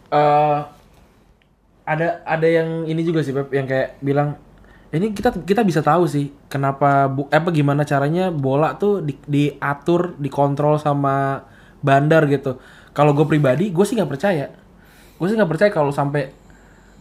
[0.07, 0.61] eh
[1.87, 4.35] ada ada yang ini juga sih Pep yang kayak bilang
[4.91, 10.19] ini kita kita bisa tahu sih kenapa bu, apa gimana caranya bola tuh di, diatur
[10.19, 11.47] dikontrol sama
[11.83, 12.59] bandar gitu.
[12.91, 14.51] Kalau gue pribadi gue sih nggak percaya.
[15.19, 16.35] Gue sih nggak percaya kalau sampai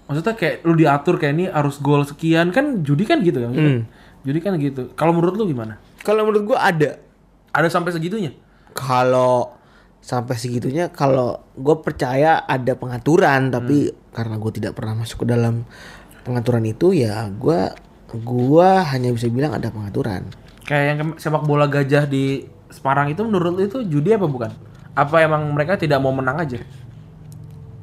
[0.06, 3.50] maksudnya kayak lu diatur kayak ini harus gol sekian kan judi kan gitu kan.
[3.54, 3.86] maksudnya.
[4.22, 4.94] Judi kan gitu.
[4.94, 5.82] Kalau menurut lu gimana?
[6.06, 7.02] Kalau menurut gua ada.
[7.50, 8.30] Ada sampai segitunya?
[8.78, 9.58] Kalau
[10.06, 15.66] sampai segitunya kalau gue percaya ada pengaturan tapi karena gue tidak pernah masuk ke dalam
[16.22, 17.74] pengaturan itu ya gua
[18.14, 20.30] gua hanya bisa bilang ada pengaturan.
[20.62, 24.52] Kayak yang sepak bola gajah di Semarang itu menurut itu judi apa bukan?
[24.94, 26.62] Apa emang mereka tidak mau menang aja?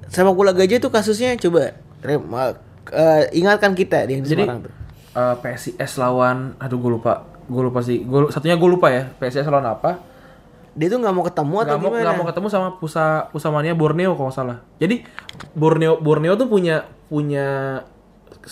[0.07, 1.75] Sepak bola gajah itu kasusnya coba
[2.07, 4.73] eh, ingatkan kita di yang di Jadi Semarang tuh.
[5.17, 7.32] eh, PSIS lawan aduh gue lupa.
[7.49, 8.03] Gue lupa sih.
[8.05, 9.11] Gua, satunya gue lupa ya.
[9.19, 9.99] PSIS lawan apa?
[10.73, 12.03] Dia tuh nggak mau ketemu atau Gak mau, gimana?
[12.03, 14.59] nggak mau ketemu sama Pusa Pusamania Borneo kalau nggak salah.
[14.81, 15.05] Jadi
[15.53, 17.81] Borneo Borneo tuh punya punya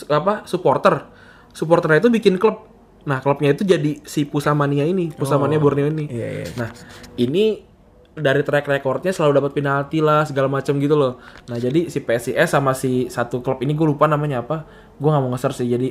[0.07, 1.09] apa supporter.
[1.51, 2.69] Supporternya itu bikin klub.
[3.01, 6.05] Nah, klubnya itu jadi si Pusamania ini, Pusamania Borneo ini.
[6.05, 6.47] Iya, iya.
[6.53, 6.69] Nah,
[7.17, 7.65] ini
[8.13, 11.17] dari track recordnya selalu dapat penalti lah segala macam gitu loh.
[11.49, 14.69] Nah, jadi si PSIS sama si satu klub ini gue lupa namanya apa.
[15.01, 15.89] Gue nggak mau nge-search sih jadi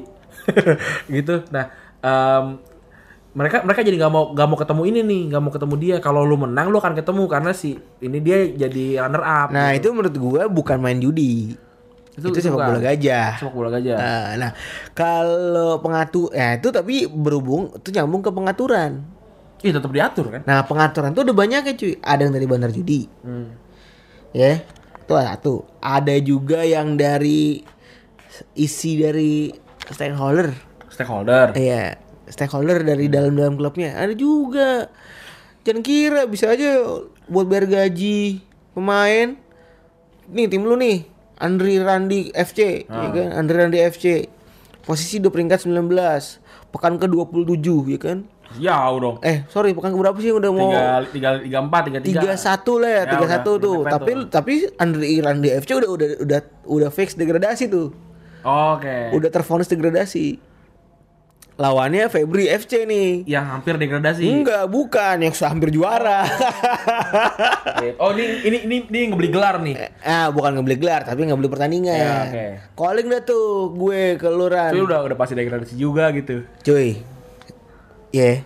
[1.18, 1.42] gitu.
[1.50, 1.66] Nah,
[1.98, 2.62] em,
[3.30, 5.96] mereka mereka jadi nggak mau nggak mau ketemu ini nih, nggak mau ketemu dia.
[5.98, 9.48] Kalau lu menang lu akan ketemu karena si ini dia jadi runner up.
[9.50, 11.54] Nah itu menurut gue bukan main judi.
[12.10, 13.38] Itu, Itu- sepak bola gajah.
[13.38, 13.96] sepak bola gajah.
[13.96, 14.50] Nah, nah,
[14.92, 19.00] kalau pengatur, ya itu tapi berhubung itu nyambung ke pengaturan.
[19.62, 20.42] Ih, tetap diatur kan?
[20.42, 21.92] Nah pengaturan tuh udah banyak ya cuy.
[21.96, 23.54] Ada yang dari bandar judi, Hmm.
[24.32, 24.58] ya
[24.98, 25.64] itu ada satu.
[25.78, 27.62] Ada juga yang dari
[28.54, 29.52] isi dari
[29.86, 30.50] stakeholder,
[30.88, 31.54] Stakeholder.
[31.54, 31.94] iya
[32.30, 33.92] stakeholder dari dalam-dalam klubnya.
[33.92, 34.88] Ada juga.
[35.60, 36.80] Jangan kira bisa aja
[37.26, 38.40] buat bayar gaji
[38.72, 39.36] pemain.
[40.26, 41.04] Nih tim lu nih,
[41.36, 43.28] Andri Randi FC, ya kan?
[43.34, 44.04] Andri Randi FC.
[44.80, 46.40] Posisi udah peringkat 19.
[46.70, 48.18] Pekan ke-27 ya kan?
[48.52, 49.16] Jauh dong.
[49.20, 50.74] Eh, sorry, pekan ke berapa sih udah mau
[51.06, 52.18] Tiga, tiga, empat, tiga tiga.
[52.18, 53.78] tiga satu lah ya, Ya, tiga satu tuh.
[53.84, 54.26] Tapi tuh.
[54.26, 57.94] tapi Andri Randi FC udah udah udah udah fix degradasi tuh.
[58.42, 59.14] Oke.
[59.14, 60.40] Udah terfonis degradasi.
[61.60, 63.28] Lawannya Febri FC nih.
[63.28, 64.24] Yang hampir degradasi.
[64.24, 66.24] Enggak, bukan yang hampir juara.
[68.00, 69.76] Oh, ini ini ini ini ngebeli gelar nih.
[70.04, 71.96] ah, bukan ngebeli gelar, tapi ngebeli pertandingan.
[71.96, 72.46] Ya, oke.
[72.76, 74.72] Calling dah tuh gue ke Luran.
[74.72, 76.44] Tapi udah udah pasti degradasi juga gitu.
[76.64, 77.00] Cuy.
[78.12, 78.44] Ya.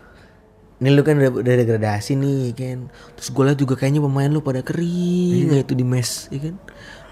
[0.78, 2.78] Ini lu kan udah, udah degradasi nih kan.
[3.18, 6.54] Terus gue liat juga kayaknya pemain lu pada kering nggak itu di mes, ya kan?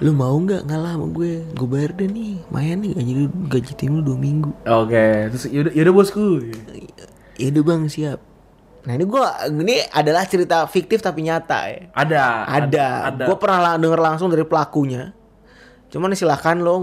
[0.00, 1.44] Lu mau nggak ngalah sama gue?
[1.52, 4.50] Gue bayar deh nih, main nih gaji lu gaji tim lu dua minggu.
[4.64, 6.48] Oke, terus yaudah, yaudah bosku.
[7.36, 8.18] Ya udah bang siap.
[8.82, 11.80] Nah ini gua ini adalah cerita fiktif tapi nyata ya.
[11.94, 12.86] Ada, Ada.
[13.14, 13.24] ada.
[13.30, 15.14] Gue pernah denger langsung dari pelakunya.
[15.92, 16.82] Cuman silahkan lo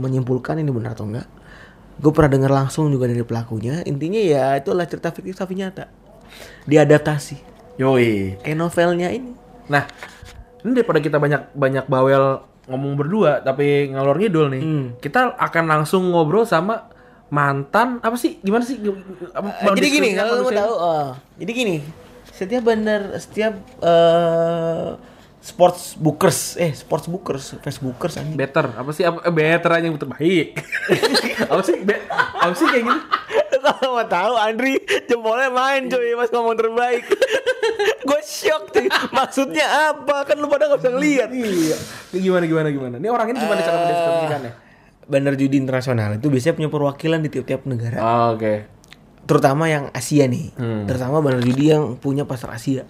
[0.00, 1.28] menyimpulkan ini benar atau enggak.
[2.02, 3.86] Gue pernah denger langsung juga dari pelakunya.
[3.86, 5.86] Intinya ya itu adalah cerita fiktif tapi nyata.
[6.66, 7.36] Diadaptasi.
[7.78, 8.42] Yoi.
[8.42, 9.32] Kayak novelnya ini.
[9.70, 9.86] Nah,
[10.60, 14.86] ini daripada kita banyak banyak bawel ngomong berdua tapi ngalor ngidul nih, Hmm.
[14.96, 16.90] kita akan langsung ngobrol sama
[17.26, 18.38] mantan apa sih?
[18.38, 18.78] Gimana sih?
[18.78, 18.92] Eh,
[19.72, 21.76] jadi gini kalau mau tahu, oh, jadi gini.
[22.28, 24.88] Setiap bandar, setiap eh
[25.38, 28.34] sports bookers, eh sports bookers, facebookers anjing.
[28.34, 30.58] better apa sih apa eh, better aja yang terbaik
[31.46, 33.00] apa sih Be- apa sih kayak gitu
[33.56, 37.02] Kalau mau tahu Andri jempolnya main coy pas ngomong terbaik.
[38.06, 38.86] Gue shock cuy.
[39.16, 40.22] Maksudnya apa?
[40.22, 41.28] Kan lu pada gak bisa ngeliat.
[41.32, 41.76] iya
[42.12, 44.52] Ini gimana gimana gimana ini orang ini gimana cara mendeskripsikannya
[45.06, 47.98] Bandar judi internasional itu biasanya punya perwakilan di tiap-tiap negara.
[47.98, 48.54] oh, oke
[49.26, 50.54] Terutama yang Asia nih.
[50.54, 50.86] Hmm.
[50.86, 52.86] Terutama bandar judi yang punya pasar Asia.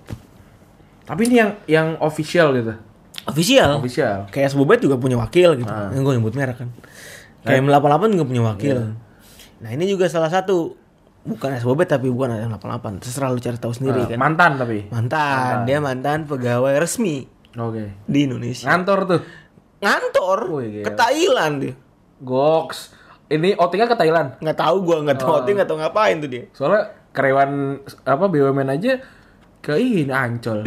[1.07, 2.75] tapi ini yang yang official gitu
[3.25, 3.79] Official.
[3.79, 5.71] official Kayak Sebobet juga punya wakil gitu.
[5.71, 5.89] Ah.
[5.91, 6.69] Yang gue nyebut merek kan.
[7.43, 8.77] Kayak M88 juga punya wakil.
[9.57, 10.75] Nah ini juga salah satu.
[11.27, 13.03] Bukan Sebobet tapi bukan M88.
[13.03, 14.19] Terserah lu cari tahu sendiri Ah, kan.
[14.21, 15.67] mantan tapi Mantan.
[15.67, 18.69] Dia mantan pegawai resmi oke di Indonesia.
[18.69, 19.21] ngantor tuh
[19.77, 20.85] Ngantor Wih, gila.
[20.85, 21.75] ke Thailand dia.
[22.19, 22.95] goks
[23.27, 25.43] ini outingnya ke Thailand Nggak tahu gua nggak tahu Oh.
[25.43, 26.43] dia nggak tahu ngapain tuh dia.
[26.51, 27.51] soalnya karyawan
[28.05, 28.93] apa BUMN aja
[29.59, 30.62] ke ini ancol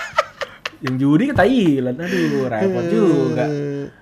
[0.82, 3.44] yang judi ke Thailand aduh repot juga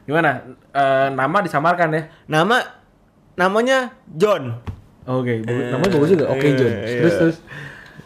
[0.03, 0.31] gimana
[0.71, 2.57] Eh, nama disamarkan ya Nama
[3.35, 4.57] namanya John.
[5.03, 5.67] Oke, bagus.
[5.69, 6.27] namanya bagus juga.
[6.31, 6.73] Oke, iya, John.
[6.73, 6.99] iya.
[7.01, 7.37] Terus terus.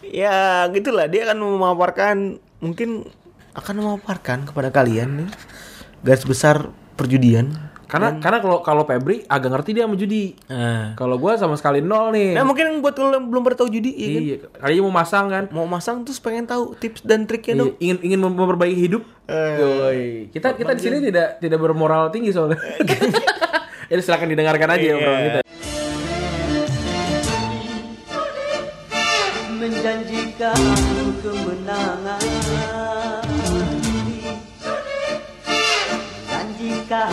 [0.07, 0.37] Ya
[0.71, 2.17] gitulah dia akan memaparkan
[2.59, 3.05] mungkin
[3.53, 5.29] akan memaparkan kepada kalian nih
[6.01, 7.53] garis besar perjudian.
[7.87, 10.35] Karena karena kalau kalau Febri agak ngerti dia sama judi.
[10.51, 12.35] Nah, Kalau gua sama sekali nol nih.
[12.35, 14.23] nah mungkin buat lo yang belum pernah tahu judi ya kan?
[14.23, 15.45] iya, kalinya mau masang kan?
[15.55, 17.71] Mau masang terus pengen tahu tips dan triknya dong.
[17.73, 19.03] Iya, ingin ingin mem- memperbaiki hidup.
[19.27, 19.55] Eh.
[19.55, 20.03] Yoi.
[20.35, 22.59] Kita kita di sini tidak tidak bermoral tinggi soalnya.
[23.87, 24.95] Jadi silakan didengarkan aja Iya.
[24.97, 25.41] obrolan kita.
[30.47, 32.23] Menjanjikan kemenangan
[36.31, 37.11] menjanjikan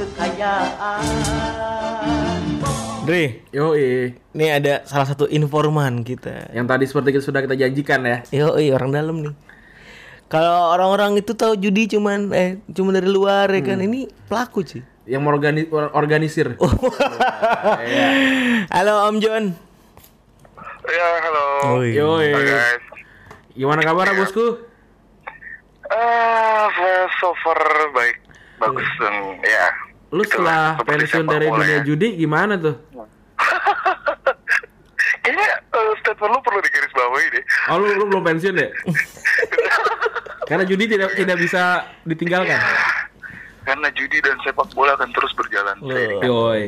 [0.00, 1.04] kekayaan
[3.02, 4.14] Dre, Yoi.
[4.14, 6.54] ini ada salah satu informan kita.
[6.54, 8.22] Yang tadi seperti kita sudah kita janjikan ya.
[8.30, 9.34] Yo, orang dalam nih.
[10.30, 14.86] Kalau orang-orang itu tahu judi cuman eh cuma dari luar ya kan ini pelaku sih.
[15.04, 16.54] Yang mengorgani- organisir.
[16.62, 16.70] Oh.
[18.78, 19.71] Halo Om John.
[20.82, 21.46] Ya, halo.
[21.78, 21.94] Oi.
[21.94, 22.34] Yoi.
[22.34, 22.82] Hai guys.
[23.54, 24.66] Gimana kabar bosku?
[25.86, 26.66] Ah,
[27.22, 27.62] so far
[27.94, 28.18] baik.
[28.58, 29.70] Bagus dan ya.
[30.10, 31.86] Lu setelah pensiun dari dunia ya.
[31.86, 32.74] judi gimana tuh?
[35.22, 37.44] Kayaknya eh, statement lu perlu digarisbawahi deh.
[37.70, 38.70] Oh lu, lu belum pensiun deh?
[40.50, 42.58] Karena judi tidak tidak bisa ditinggalkan.
[43.62, 45.76] Karena judi dan sepak bola akan terus berjalan.
[45.80, 46.18] Yoi.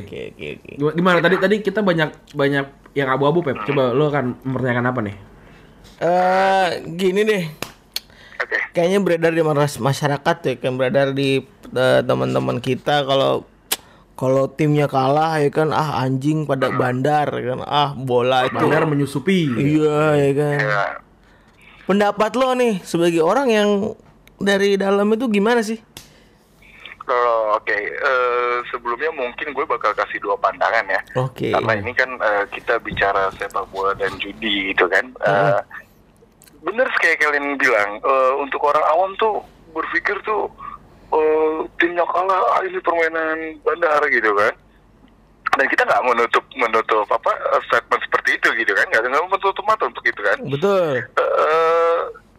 [0.01, 0.71] Oke oke oke.
[0.95, 3.59] Gimana, tadi tadi kita banyak banyak yang abu-abu Pep.
[3.65, 5.17] Coba lo akan mempertanyakan apa nih?
[5.97, 7.45] Eh gini deh.
[8.37, 8.59] Oke.
[8.73, 13.43] Kayaknya beredar di mas- masyarakat ya kan beredar di eh, teman-teman kita kalau
[14.15, 18.87] kalau timnya kalah ya kan ah anjing pada bandar ya kan ah bola itu Bandar
[18.87, 19.51] menyusupi.
[19.51, 20.83] iya ya kan Ya,
[21.85, 23.69] pendapat lo nih sebagai orang yang
[24.37, 25.83] dari dalam itu gimana sih
[27.05, 31.01] kalau oke eh, sebelumnya mungkin gue bakal kasih dua pandangan ya.
[31.21, 35.05] oke Karena ini kan eh, kita bicara sepak bola dan judi gitu kan.
[35.25, 35.61] Eh,
[36.65, 39.45] bener kayak kalian bilang eh, untuk orang awam tuh
[39.77, 40.49] berpikir tuh
[41.13, 44.55] eh, timnya kalah ah, ini permainan bandar gitu kan.
[45.55, 47.31] Dan kita nggak menutup menutup apa
[47.71, 50.39] statement seperti itu gitu kan, nggak nggak menutup mata untuk itu kan.
[50.51, 51.84] betul Eh,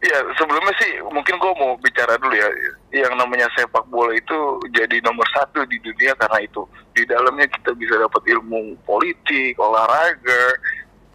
[0.05, 2.49] ya sebelumnya sih mungkin gue mau bicara dulu ya.
[2.93, 6.61] Yang namanya sepak bola itu jadi nomor satu di dunia karena itu.
[6.93, 10.43] Di dalamnya kita bisa dapat ilmu politik olahraga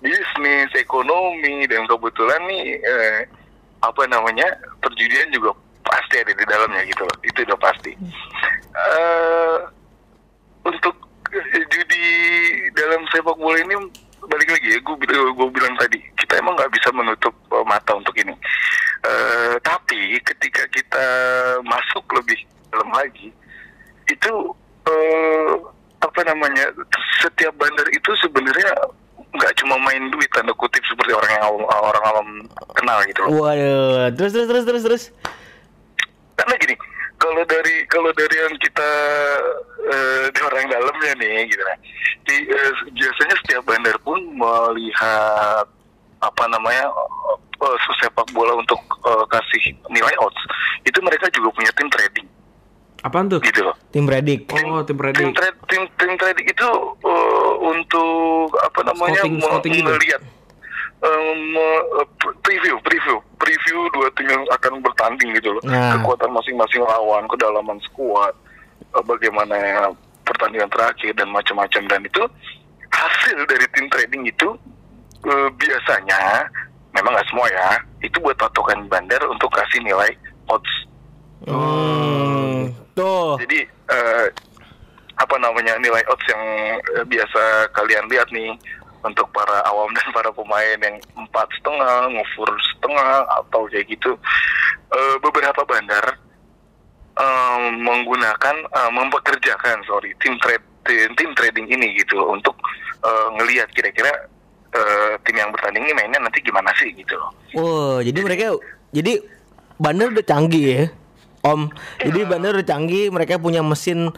[0.01, 3.19] bisnis ekonomi dan kebetulan nih eh,
[3.85, 4.49] apa namanya
[4.81, 5.53] perjudian juga
[5.85, 7.17] pasti ada di dalamnya gitu loh.
[7.23, 7.93] Itu udah pasti.
[8.75, 9.59] Eh
[10.67, 10.95] untuk
[11.71, 12.05] judi
[12.75, 13.77] dalam sepak bola ini
[14.29, 17.97] balik lagi ya gue bilang gue bilang tadi kita emang nggak bisa menutup eh, mata
[17.97, 18.35] untuk ini.
[19.01, 21.05] Eh, tapi ketika kita
[21.65, 22.37] masuk lebih
[22.69, 23.33] dalam lagi
[24.11, 24.33] itu
[24.89, 25.53] eh,
[26.01, 26.69] apa namanya
[27.25, 28.73] setiap bandar itu sebenarnya
[29.31, 32.29] nggak cuma main duit tanda kutip seperti orang yang awam, orang awam
[32.75, 33.47] kenal gitu loh.
[33.47, 35.05] Waduh terus terus terus terus terus.
[36.35, 36.75] Karena gini
[37.21, 38.91] kalau dari kalau dari yang kita
[39.85, 41.79] eh, di orang dalamnya nih gitu kan
[42.23, 45.67] di eh, biasanya setiap bandar pun melihat
[46.19, 46.89] apa namanya
[47.61, 50.41] eh, sepak bola untuk eh, kasih nilai odds
[50.83, 52.27] itu mereka juga punya tim trading
[53.01, 53.41] Apaan tuh?
[53.41, 55.25] gitu loh tim predik Oh, tim tim predik.
[55.33, 56.69] trade tim tim trading itu
[57.01, 59.89] eh, untuk apa namanya Scouting- scouting gitu?
[59.89, 60.40] melihat eh,
[62.21, 63.17] pre- preview preview.
[63.41, 65.63] Preview dua tim yang akan bertanding gitu loh.
[65.65, 65.97] Nah.
[65.97, 68.37] kekuatan masing-masing lawan kedalaman skuad
[68.93, 69.91] eh, bagaimana
[70.29, 71.83] pertandingan terakhir dan macam-macam.
[71.89, 72.23] Dan itu
[72.93, 74.49] hasil dari tim trading itu
[75.25, 76.47] eh, biasanya
[76.93, 77.71] memang nggak semua ya
[78.05, 80.13] itu buat patokan bandar untuk kasih nilai
[80.53, 80.75] odds.
[81.49, 84.27] Hmm, tuh jadi eh,
[85.17, 86.45] apa namanya nilai odds yang
[87.09, 88.53] biasa kalian lihat nih
[89.01, 94.13] untuk para awam dan para pemain yang empat setengah, ngufur setengah atau kayak gitu,
[94.91, 96.19] Eh, beberapa bandar
[97.15, 102.59] eh, menggunakan eh, mempekerjakan sorry tim trade tim, tim trading ini gitu untuk
[102.99, 104.11] eh, ngelihat kira-kira
[104.75, 107.31] eh, tim yang bertanding ini mainnya nanti gimana sih gitu loh.
[107.55, 108.47] Wow, jadi mereka
[108.91, 109.23] jadi
[109.79, 110.85] bandar udah canggih ya,
[111.47, 111.71] Om.
[112.03, 114.11] Jadi bandar udah canggih, mereka punya mesin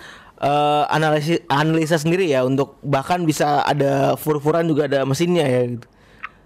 [0.42, 5.86] eh, analisis analisa sendiri ya untuk bahkan bisa ada fur-furan juga ada mesinnya ya gitu.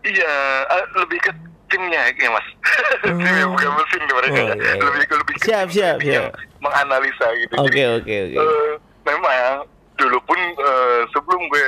[0.06, 0.34] Iya,
[0.70, 1.32] eh, lebih ke
[1.66, 2.46] timnya ya mas.
[3.02, 4.40] timnya bukan mesin mereka.
[4.40, 4.74] Oh, iya, iya.
[4.78, 6.30] Lebih ke lebih ke Siap, siap, siap.
[6.62, 7.54] menganalisa gitu.
[7.58, 8.36] Oke, oke, oke.
[8.38, 8.70] eh,
[9.02, 11.66] memang dulu pun eh, sebelum gue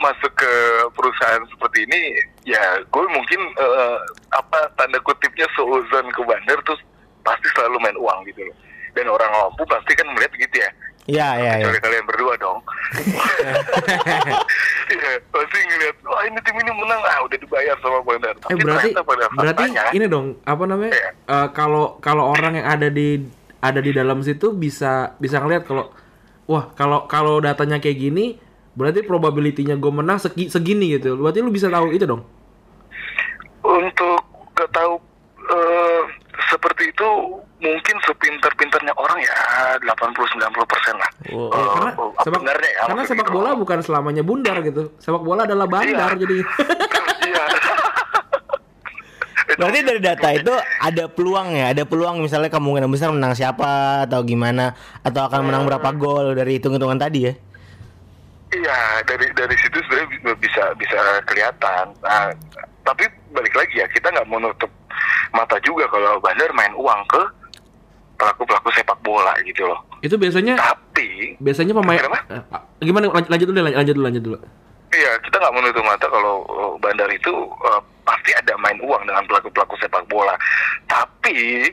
[0.00, 0.52] masuk ke
[0.92, 2.00] perusahaan seperti ini,
[2.44, 3.96] ya gue mungkin eh,
[4.32, 6.80] apa tanda kutipnya seuzon ke bandar terus
[7.24, 8.56] pasti selalu main uang gitu loh.
[8.94, 10.70] Dan orang awam pun pasti kan melihat gitu ya.
[11.04, 11.68] Ya, ya, ya.
[11.68, 12.58] Kecuali kalian berdua dong.
[14.84, 18.36] Iya, pasti ngeliat, wah ini tim ini menang, ah udah dibayar sama Bandar.
[18.48, 20.92] Eh berarti ternyata pada berarti faktanya, ini dong apa namanya?
[20.92, 21.10] Iya.
[21.28, 23.20] eh, Kalau kalau orang yang ada di
[23.60, 25.92] ada di dalam situ bisa bisa ngeliat kalau
[26.48, 28.40] wah kalau kalau datanya kayak gini
[28.76, 31.16] berarti probability-nya gue menang segi, segini gitu.
[31.20, 32.24] Berarti lu bisa tahu itu dong.
[33.64, 34.20] untuk
[34.54, 35.00] gak tahu
[35.48, 36.02] eh,
[36.52, 37.08] seperti itu
[37.64, 39.36] mungkin sepintar-pintarnya orang ya
[39.76, 41.10] 80-90 persen lah.
[41.26, 41.48] Wow.
[41.48, 43.34] Eh, Ya, karena sepak benarnya ya, karena sepak gitu.
[43.34, 44.82] bola bukan selamanya bundar gitu.
[44.96, 46.20] Sepak bola adalah bandar Iya.
[46.20, 46.36] jadi.
[47.24, 47.44] Iya.
[49.54, 54.20] Berarti dari data itu ada peluang ya, ada peluang misalnya kemungkinan besar menang siapa atau
[54.22, 57.32] gimana atau akan menang berapa gol dari hitung-hitungan tadi ya.
[58.50, 61.86] Iya, dari dari situ sebenarnya bi- bisa bisa kelihatan.
[62.00, 62.34] Nah,
[62.82, 64.70] tapi balik lagi ya, kita nggak menutup
[65.30, 67.22] mata juga kalau Bandar main uang ke
[68.14, 69.80] pelaku-pelaku sepak bola gitu loh.
[70.04, 72.20] itu biasanya Tapi biasanya pemain Kenapa?
[72.80, 74.38] Eh, gimana lanjut, lanjut dulu lanjut dulu lanjut dulu.
[74.94, 77.32] Iya, kita nggak menutup mata kalau uh, bandar itu
[77.66, 80.38] uh, pasti ada main uang dengan pelaku-pelaku sepak bola.
[80.86, 81.66] Tapi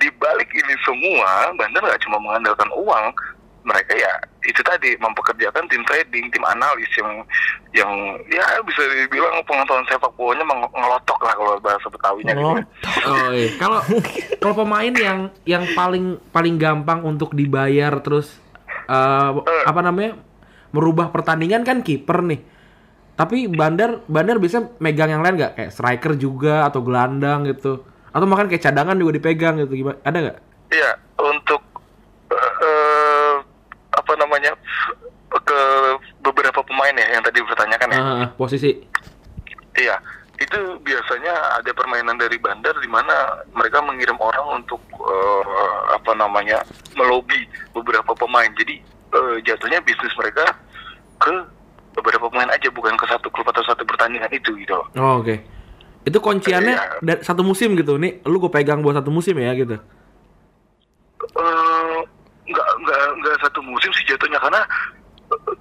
[0.00, 3.04] di balik ini semua, bandar nggak cuma mengandalkan uang,
[3.66, 4.12] mereka ya
[4.46, 7.10] itu tadi mempekerjakan tim trading, tim analis yang
[7.74, 7.90] yang
[8.30, 12.46] ya bisa dibilang pengetahuan sepak bolanya meng- ngelotok lah kalau bahasa Betawinya gitu.
[13.10, 13.50] Oh iya.
[13.58, 13.82] Kalau
[14.38, 18.38] kalau pemain yang yang paling paling gampang untuk dibayar terus
[18.86, 19.30] eh,
[19.66, 20.14] apa namanya
[20.70, 22.40] merubah pertandingan kan kiper nih.
[23.18, 27.82] Tapi Bandar Bandar bisa megang yang lain nggak kayak striker juga atau gelandang gitu.
[28.14, 29.98] Atau makan kayak cadangan juga dipegang gitu gimana?
[30.06, 30.38] Ada nggak?
[30.70, 31.62] Iya, untuk
[32.30, 33.34] eh, eh,
[33.96, 34.52] apa namanya
[35.36, 35.60] ke
[36.22, 38.00] beberapa pemain ya yang tadi bertanyakan ya.
[38.00, 38.72] Ah, posisi.
[39.72, 39.96] Iya,
[40.36, 43.12] itu biasanya ada permainan dari bandar di mana
[43.52, 45.42] mereka mengirim orang untuk eh,
[45.92, 48.48] apa namanya melobi beberapa pemain.
[48.56, 48.80] Jadi
[49.12, 50.44] eh, jatuhnya bisnis mereka
[51.16, 51.32] ke
[51.92, 54.76] beberapa pemain aja bukan ke satu klub atau satu pertandingan itu gitu.
[54.96, 55.36] Oh, oke.
[56.04, 57.00] Itu kunciannya Iya.
[57.02, 57.96] da- satu musim gitu.
[57.96, 59.76] Nih, lu gue pegang buat satu musim ya gitu.
[61.36, 61.98] Eh,
[62.46, 64.62] nggak nggak nggak satu musim sih jatuhnya karena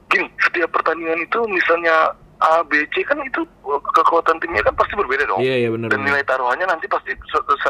[0.10, 4.94] gini setiap pertandingan itu misalnya A B C kan itu eh, kekuatan timnya kan pasti
[5.00, 5.40] berbeda dong.
[5.40, 7.16] Iya, iya, benar, Dan nilai taruhannya nanti pasti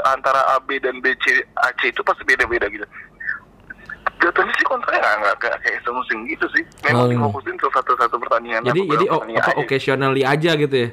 [0.10, 2.86] antara A B dan B C A C itu pasti beda-beda gitu.
[4.24, 6.64] Jatuhnya sih kontraknya nggak nggak kayak semusim gitu sih.
[6.88, 7.12] Memang Oh.
[7.14, 8.66] difokusin ke satu-satu pertandingan.
[8.66, 10.90] Jadi jadi oh, apa occasionally aja gitu ya.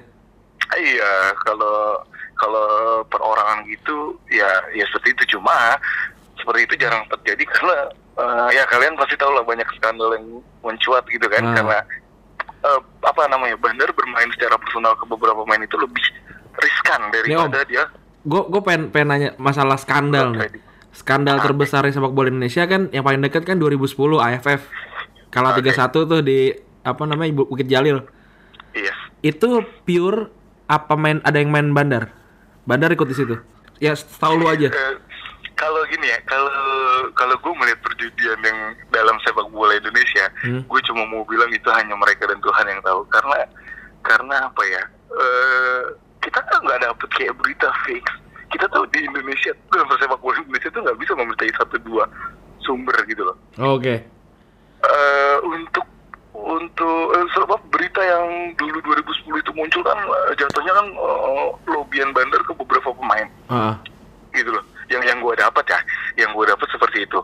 [0.72, 1.12] Iya,
[1.44, 2.00] kalau
[2.36, 2.68] kalau
[3.08, 5.76] perorangan gitu ya ya seperti itu cuma
[6.36, 7.78] seperti itu jarang terjadi karena
[8.14, 10.26] eh, ya kalian pasti tahu lah banyak skandal yang
[10.60, 11.54] mencuat gitu kan Hmm.
[11.54, 11.78] karena
[12.62, 16.04] eh, apa namanya Bandar bermain secara personal ke beberapa pemain itu lebih
[16.54, 17.84] riskan daripada dia
[18.22, 20.54] Gue gue pengen, pengen nanya masalah skandal nih.
[20.92, 24.62] Skandal terbesar di sepak bola Indonesia kan yang paling dekat kan 2010 AFF.
[25.26, 25.66] Kalah Oke.
[25.66, 27.98] 3-1 tuh di apa namanya Bu- Bukit Jalil.
[28.72, 28.94] Yes.
[29.26, 30.30] Itu pure
[30.64, 32.14] apa main ada yang main bandar?
[32.62, 33.34] Bandar ikut di situ.
[33.82, 34.70] Ya tahu lu aja.
[34.70, 34.94] Eh,
[35.52, 36.46] kalau gini ya, kalau
[37.18, 37.51] kalau gue
[38.02, 38.58] perjudian yang
[38.90, 40.66] dalam sepak bola Indonesia, Hmm.
[40.66, 43.06] gue cuma mau bilang itu hanya mereka dan Tuhan yang tahu.
[43.06, 43.38] Karena
[44.02, 44.82] karena apa ya?
[45.12, 45.82] eh
[46.18, 48.02] kita kan nggak dapet kayak berita fix.
[48.48, 52.04] Kita tahu di Indonesia dalam sepak bola Indonesia tuh nggak bisa memberitahui satu dua
[52.58, 53.36] sumber gitu loh.
[53.60, 54.02] Oke.
[54.82, 55.86] eh untuk
[56.34, 58.26] untuk eh, sebab berita yang
[58.58, 63.78] dulu 2010 itu muncul kan eh, jatuhnya kan eh, lobian bandar ke beberapa pemain Ah,
[64.32, 65.78] gitu loh yang yang gue dapat ya
[66.18, 67.20] yang gue dapat seperti itu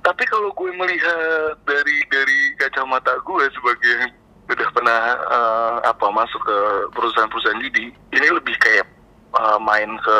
[0.00, 4.08] tapi kalau gue melihat dari dari kacamata gue sebagai yang
[4.46, 6.56] udah pernah eh, apa masuk ke
[6.96, 8.88] perusahaan-perusahaan judi ini lebih kayak
[9.36, 10.16] eh, main ke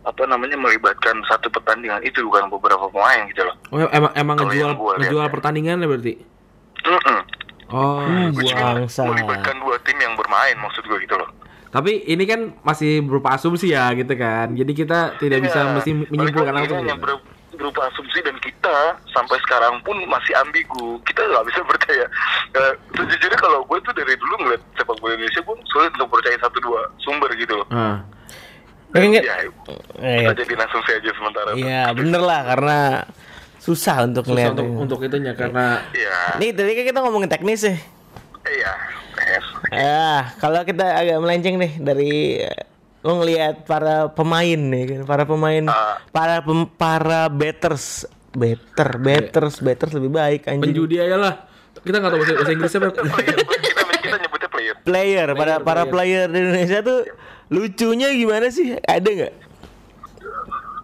[0.00, 4.46] apa namanya melibatkan satu pertandingan itu bukan beberapa pemain gitu loh Oh, emang emang Kalau
[4.46, 5.30] ngejual yang ngejual ya.
[5.30, 6.14] pertandingan ya berarti.
[6.80, 7.18] Mm-mm.
[7.68, 8.00] Oh.
[8.00, 9.04] Hmm, Bangsa.
[9.04, 11.28] melibatkan dua tim yang bermain maksud gue gitu loh
[11.68, 14.52] Tapi ini kan masih berupa asumsi ya gitu kan.
[14.52, 16.80] Jadi kita tidak bisa Iya, mesti menyimpulkan langsung.
[16.80, 17.04] ini hanya gitu.
[17.04, 18.76] ber- berupa asumsi dan kita
[19.08, 20.96] sampai sekarang pun masih ambigu.
[21.02, 22.08] Kita nggak bisa percaya.
[22.54, 26.36] Eh, sejujurnya kalau gue tuh dari dulu ngeliat sepak bola Indonesia gue sulit untuk percaya
[26.38, 27.68] satu dua sumber gitu loh.
[28.88, 29.36] Kayaknya Ya,
[30.30, 31.48] kita jadi asumsi aja sementara.
[31.52, 32.78] Iya bener lah karena
[33.58, 34.50] susah untuk Susah ngeliat.
[34.54, 37.76] untuk untuk itunya karena Iya, Nih tadi kan kita ngomongin teknis ya.
[38.46, 38.72] iya.
[39.68, 40.06] Ya,
[40.38, 42.64] kalau kita agak melenceng nih dari eh,
[43.00, 46.00] lo ngelihat para pemain nih kan, para pemain, Ah.
[46.08, 50.62] para pem- para batters, batter, batters, batters lebih baik anjing.
[50.64, 51.34] penjudi aja lah.
[51.76, 52.90] Kita nggak tahu bahasa, bahasa Inggrisnya apa.
[52.94, 53.52] Player, kita,
[53.98, 54.74] kita nyebutnya player.
[54.80, 55.92] Player, para Player, para player.
[55.92, 56.98] player di Indonesia tuh
[57.48, 58.66] lucunya gimana sih?
[58.78, 59.32] Ada nggak?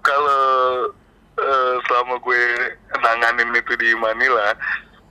[0.05, 0.45] Kalau
[1.35, 2.43] eh, selama gue
[2.95, 4.53] nanganin itu di Manila,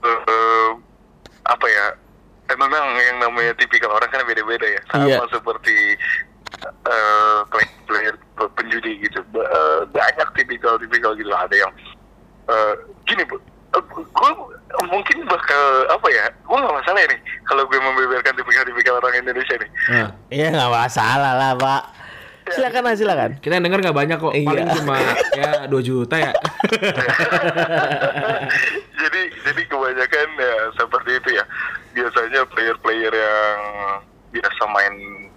[0.01, 0.69] eh,
[1.43, 1.87] apa ya?
[2.43, 4.81] eh, memang yang namanya tipikal orang kan beda-beda ya.
[4.87, 5.25] Sama Iya.
[5.27, 5.75] seperti
[6.63, 8.15] eh, player, player
[8.55, 9.19] penjudi gitu.
[9.33, 11.27] Eh, banyak tipikal-tipikal gitu.
[11.27, 11.71] Ada yang
[12.47, 13.35] eh, gini, bu.
[13.73, 14.31] gue
[14.85, 16.29] mungkin bakal apa ya?
[16.45, 19.69] Gue nggak masalah nih kalau gue membeberkan tipikal-tipikal orang Indonesia nih.
[19.89, 21.81] Nah, Iya nggak masalah lah pak.
[22.51, 23.31] Silakan lah silakan.
[23.39, 24.33] kita yang denger nggak banyak kok.
[24.35, 24.47] Iya.
[24.51, 24.95] Paling cuma
[25.33, 26.31] ya 2 juta ya.
[29.03, 31.43] jadi jadi kebanyakan ya seperti itu ya
[31.93, 33.59] biasanya player-player yang
[34.33, 34.93] biasa main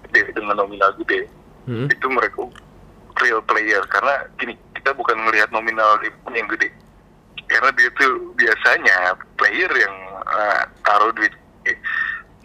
[0.08, 1.28] gede dengan nominal gede
[1.66, 1.90] Hmm.
[1.90, 2.46] itu mereka
[3.18, 5.98] real player karena gini kita bukan melihat nominal
[6.30, 6.70] yang gede
[7.50, 9.94] karena dia tuh biasanya player yang
[10.30, 11.34] uh, taruh duit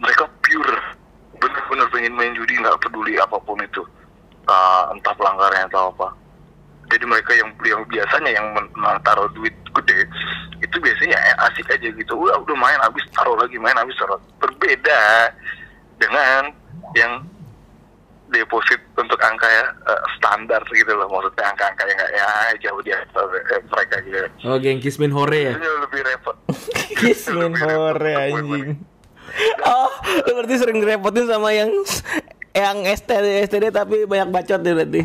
[0.02, 0.74] mereka pure
[1.38, 3.86] bener-bener pengen main judi nggak peduli apa pun itu
[4.42, 6.08] Uh, entah pelanggarannya atau apa.
[6.90, 10.04] Jadi mereka yang yang biasanya yang men- taruh duit gede
[10.60, 11.16] itu biasanya
[11.48, 12.12] asik aja gitu.
[12.18, 14.18] Udah udah main habis taruh lagi main habis taruh.
[14.42, 15.30] Berbeda
[15.96, 16.50] dengan
[16.98, 17.22] yang
[18.32, 21.06] deposit untuk angka ya, eh, standar gitu loh.
[21.06, 22.28] Maksudnya angka-angka yang nggak ya
[22.64, 24.18] jauh di atas eh, mereka gitu.
[24.48, 25.54] Oh, geng Kismin Hore ya.
[25.56, 26.36] lebih repot.
[27.00, 28.78] Kismin hore anjing.
[29.64, 29.88] Oh,
[30.28, 31.72] lu berarti sering direpotin sama yang
[32.52, 35.02] yang STD STD tapi banyak bacot deh berarti.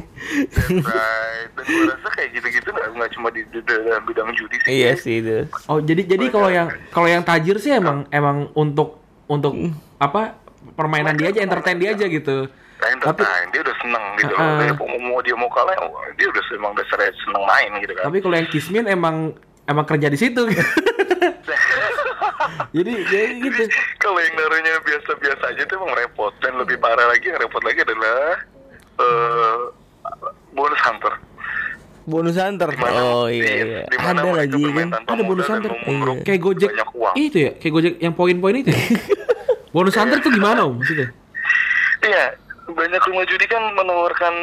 [0.84, 1.48] Right.
[1.56, 4.70] Dan gue rasa kayak gitu-gitu nggak cuma di, di dalam bidang judi sih.
[4.84, 5.48] iya sih itu.
[5.72, 9.00] Oh, jadi jadi kalau yang kalau yang tajir sih emang emang untuk
[9.32, 9.56] untuk
[10.00, 10.36] apa?
[10.76, 12.52] Permainan dia aja, entertain dia aja gitu.
[12.78, 14.44] Nah, entertain, dia udah seneng gitu loh.
[14.44, 14.60] Uh-uh.
[14.62, 15.74] Dia mau, mau dia mau kalah,
[16.20, 18.04] dia udah emang dasarnya seneng main gitu kan.
[18.12, 19.34] Tapi kalau yang Kismin emang
[19.66, 20.44] emang kerja di situ.
[22.72, 23.62] jadi jadi gitu.
[23.98, 26.34] Kalau yang naruhnya biasa-biasa aja itu emang repot.
[26.40, 28.42] Dan lebih parah lagi, yang repot lagi adalah
[28.98, 29.58] eh
[30.52, 31.14] bonus hunter.
[32.08, 32.70] Bonus hunter.
[32.72, 33.82] Dimana- Oh iya iya, iya.
[33.86, 34.88] di mana Ada lagi kan.
[35.04, 35.72] Ada bonus dan hunter.
[35.84, 36.72] mengeruk Kayak Gojek.
[37.14, 38.72] Itu ya, kayak Gojek yang poin-poin itu.
[38.72, 38.80] Ya?
[39.76, 41.12] bonus hunter tuh gimana om maksudnya?
[41.98, 42.26] Iya,
[42.68, 44.34] banyak rumah judi kan menawarkan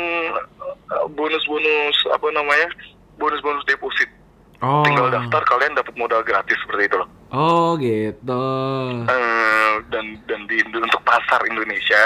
[0.92, 2.68] eh, bonus-bonus apa namanya?
[3.16, 4.10] Bonus-bonus deposit.
[4.64, 4.80] Oh.
[4.80, 7.08] Tinggal daftar kalian dapat modal gratis seperti itu loh.
[7.36, 8.44] Oh gitu.
[9.04, 12.00] Eh, dan dan di untuk pasar Indonesia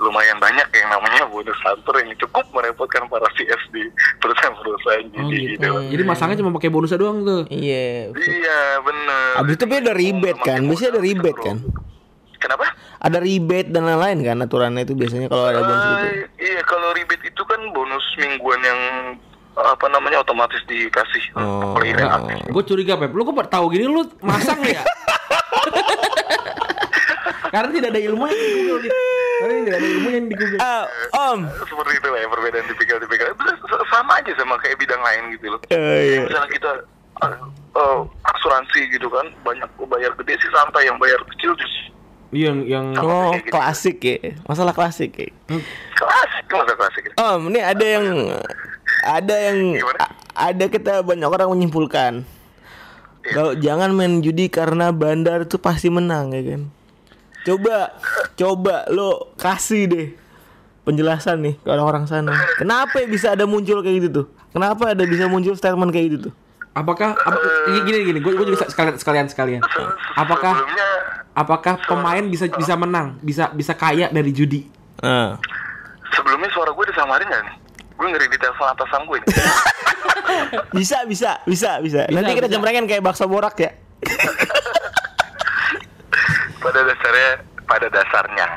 [0.00, 3.84] lumayan banyak yang namanya bonus hunter yang cukup merepotkan para CS di
[4.20, 5.60] perusahaan-perusahaan Oh judi gitu.
[5.60, 5.72] gitu.
[5.92, 7.44] Jadi masangnya cuma pakai bonusnya doang tuh.
[7.52, 8.12] Iya.
[8.16, 9.28] Iya bener.
[9.44, 10.60] Abis itu biasanya ada rebate kan.
[10.64, 11.56] Biasanya ada rebate kan.
[12.40, 12.66] Kenapa?
[13.00, 16.04] Ada rebate dan lain-lain kan aturannya itu biasanya kalau ada bonus gitu.
[16.04, 18.80] Eh, iya kalau rebate itu kan bonus mingguan yang
[19.62, 21.74] apa namanya otomatis dikasih Oh.
[21.74, 22.36] player yang aktif.
[22.46, 24.80] Gue curiga Pep, lu kok tahu gini lu masang ya?
[27.50, 28.78] Karena tidak ada ilmu yang di Google.
[29.40, 30.60] Karena tidak ada ilmu yang di Google.
[30.60, 30.84] Ah,
[31.32, 31.40] Om.
[31.60, 33.26] Seperti itu lah ya perbedaan tipikal-tipikal.
[33.28, 33.42] Itu
[33.88, 35.60] sama aja sama kayak bidang lain gitu loh.
[35.66, 36.18] Eh, iya.
[36.24, 36.70] Misalnya kita
[37.20, 37.36] eh,
[37.74, 37.98] eh,
[38.30, 41.78] asuransi gitu kan banyak bayar gede sih santai yang bayar kecil justru
[42.30, 43.50] Iya, yang yang Oh, gitu.
[43.50, 44.14] klasik ya.
[44.46, 45.26] Masalah klasik ya.
[45.92, 47.14] klasik masa klasik gitu.
[47.18, 48.06] Om, ini ada yang
[49.02, 49.98] ada yang Gimana?
[49.98, 50.14] a-
[50.46, 52.12] ada kita banyak orang menyimpulkan.
[53.20, 53.32] Iya.
[53.32, 56.62] Kalau jangan main judi karena bandar itu pasti menang ya kan.
[57.40, 57.92] Coba
[58.34, 60.06] coba lo kasih deh
[60.82, 62.32] penjelasan nih ke orang-orang sana.
[62.56, 64.26] Kenapa bisa ada muncul kayak gitu tuh?
[64.50, 66.34] Kenapa ada bisa muncul statement kayak gitu tuh?
[66.70, 67.34] apakah apa,
[67.82, 69.58] gini gini gue juga sekalian sekalian sekalian.
[69.60, 70.88] Se- Apakah sebelumnya
[71.32, 74.70] apakah pemain bisa bisa menang, bisa bisa kaya dari judi?
[74.98, 75.34] Ah.
[76.10, 77.54] sebelumnya suara gue disamarin gak nih?
[78.00, 79.28] Gue ngeri di telepon atasan gue nih.
[80.78, 82.06] Bisa bisa bisa bisa.
[82.08, 82.86] Nanti kita bisa.
[82.88, 83.70] kayak bakso borak ya.
[86.62, 87.30] pada dasarnya
[87.66, 88.48] pada dasarnya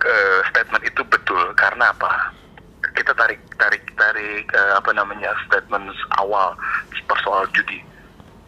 [0.00, 2.32] eh, statement itu betul karena apa
[2.96, 5.88] kita tarik tarik tarik eh, apa namanya statement
[6.18, 6.56] awal
[7.06, 7.80] persoal judi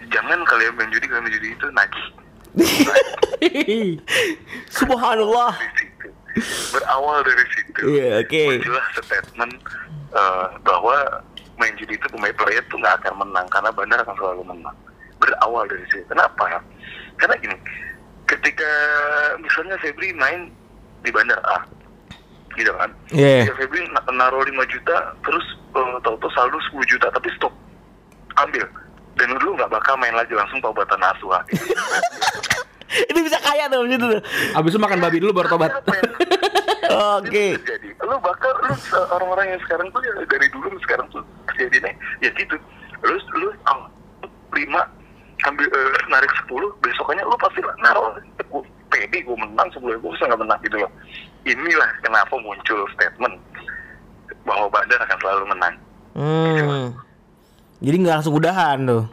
[0.08, 2.06] jangan kalian main judi kalian main judi itu nagih
[4.72, 5.52] Subhanallah.
[6.72, 8.42] berawal dari situ Iya, oke.
[8.56, 9.54] muncullah statement
[10.14, 10.96] eh, bahwa
[11.56, 14.76] main judi itu pemain player tuh nggak akan menang karena bandar akan selalu menang.
[15.16, 16.04] Berawal dari situ.
[16.06, 16.60] Kenapa?
[17.16, 17.56] Karena gini
[18.26, 18.70] ketika
[19.40, 20.50] misalnya Febri main
[21.00, 21.58] di bandar A
[22.56, 22.90] gitu kan?
[23.14, 23.48] Iya.
[23.48, 25.46] ya Febri na- naruh 5 juta terus
[25.76, 27.52] uh, tahu-tahu saldo 10 juta tapi stop.
[28.36, 28.64] Ambil.
[29.16, 31.40] Dan dulu nggak bakal main lagi langsung taubatan asuha
[33.10, 34.20] Itu bisa kaya tuh gitu tuh.
[34.52, 35.72] Abis itu makan babi dulu baru tobat.
[36.90, 37.46] Oke.
[37.62, 38.74] jadi lu bakal lu
[39.12, 41.22] orang-orang yang sekarang tuh ya dari dulu sampai sekarang tuh
[41.52, 42.56] kejadiannya ya gitu
[43.02, 43.80] lu lu oh,
[44.54, 44.82] lima
[45.44, 50.24] ambil eh, narik 10 besokannya lu pasti naruh gue pede gue menang sebelum gue bisa
[50.30, 50.90] nggak menang gitu loh
[51.44, 53.36] inilah kenapa muncul statement
[54.46, 55.74] bahwa bandar akan selalu menang
[56.16, 56.96] Hmm.
[57.84, 59.04] Jadi nggak langsung udahan tuh.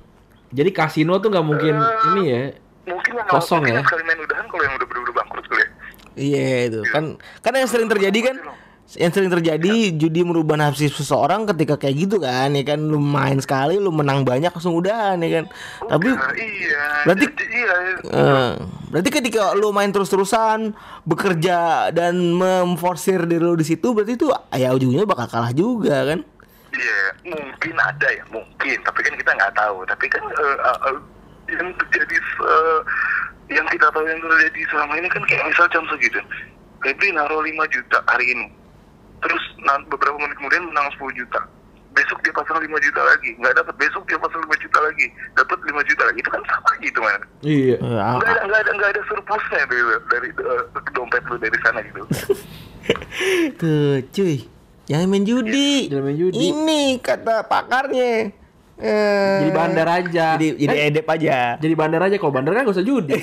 [0.56, 1.76] Jadi kasino tuh nggak mungkin
[2.16, 2.44] ini ya.
[2.84, 3.80] mungkin yang Kosong ya?
[3.80, 5.03] sekali main udahan kalau yang udah ya
[6.14, 6.82] Iya itu.
[6.88, 8.38] Kan kan yang sering terjadi kan
[8.94, 12.78] yang sering terjadi judi merubah nafsu seseorang ketika kayak gitu kan ya kan?
[12.78, 15.46] Lu main sekali lu menang banyak langsung udahan ya kan?
[15.88, 16.86] Tapi Nah, iya.
[17.08, 17.76] berarti- jadi, iya.
[18.06, 18.52] eh,
[18.90, 24.70] berarti ketika lu main terus-terusan bekerja dan memforsir diri lu di situ berarti itu ya
[24.70, 26.22] ujungnya bakal kalah juga kan?
[26.74, 28.78] Iya, mungkin ada ya, mungkin.
[28.82, 29.86] Tapi kan kita nggak tahu.
[29.86, 30.98] Tapi kan eh, eh, eh,
[31.54, 32.80] yang terjadi, eh,
[33.48, 36.20] yang kita tahu yang terjadi selama ini kan kayak misal contoh gitu.
[36.80, 38.48] Febri naruh 5 juta hari ini.
[39.20, 41.40] Terus na- beberapa menit kemudian menang 10 juta.
[41.94, 43.30] Besok dia pasang 5 juta lagi.
[43.38, 43.76] Nggak dapat.
[43.78, 45.06] Besok dia pasang 5 juta lagi.
[45.34, 46.20] Dapat 5 juta lagi.
[46.20, 47.22] Itu kan sama gitu, man.
[47.40, 47.76] Iya.
[47.76, 51.80] Eh, Nggak ada, nggak ada, nggak ada surplusnya dari, dari eh, dompet lu dari sana
[51.82, 52.02] gitu.
[53.60, 54.44] tuh cuy
[54.84, 56.36] jangan main judi Jangan main judi.
[56.44, 58.36] ini kata pakarnya
[58.76, 60.34] Jadi bandar aja.
[60.34, 63.14] jadi jadi Eh, edep aja Jadi bandar aja kalau bandar kan gak usah judi.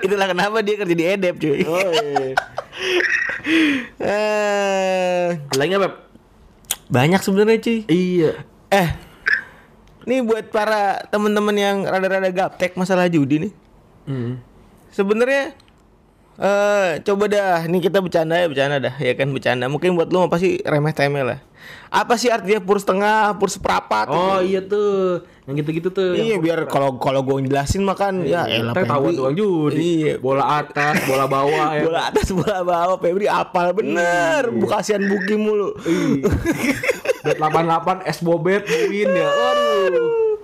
[0.00, 2.32] itulah kenapa dia kerja di edep cuy Oh iya.
[4.02, 5.94] Eh, Lainnya Beb?
[6.86, 8.30] banyak sebenarnya cuy Iya.
[8.68, 8.88] eh
[10.02, 13.52] nih buat para teman-teman yang rada-rada gaptek masalah judi nih
[14.02, 14.42] Hmm.
[14.88, 15.54] sebenarnya
[16.40, 19.68] Eh, coba dah, nih kita bercanda ya, bercanda dah, ya kan bercanda.
[19.68, 21.44] Mungkin buat lu apa sih remeh temeh lah.
[21.92, 24.08] Apa sih artinya pur setengah, pur seperempat?
[24.08, 26.16] Oh iya tuh, yang gitu-gitu tuh.
[26.16, 30.08] iya, biar kalau kalau gue jelasin mah kan ya elah Kita tahu tukang judi.
[30.08, 30.14] Iya.
[30.16, 31.84] Bola atas, bola bawah ya.
[31.84, 34.48] Bola atas, bola bawah, Febri apal bener.
[34.48, 35.76] Bukasian buki mulu.
[37.20, 39.28] Bet 88 S Bobet win ya.
[39.28, 40.40] Waduh.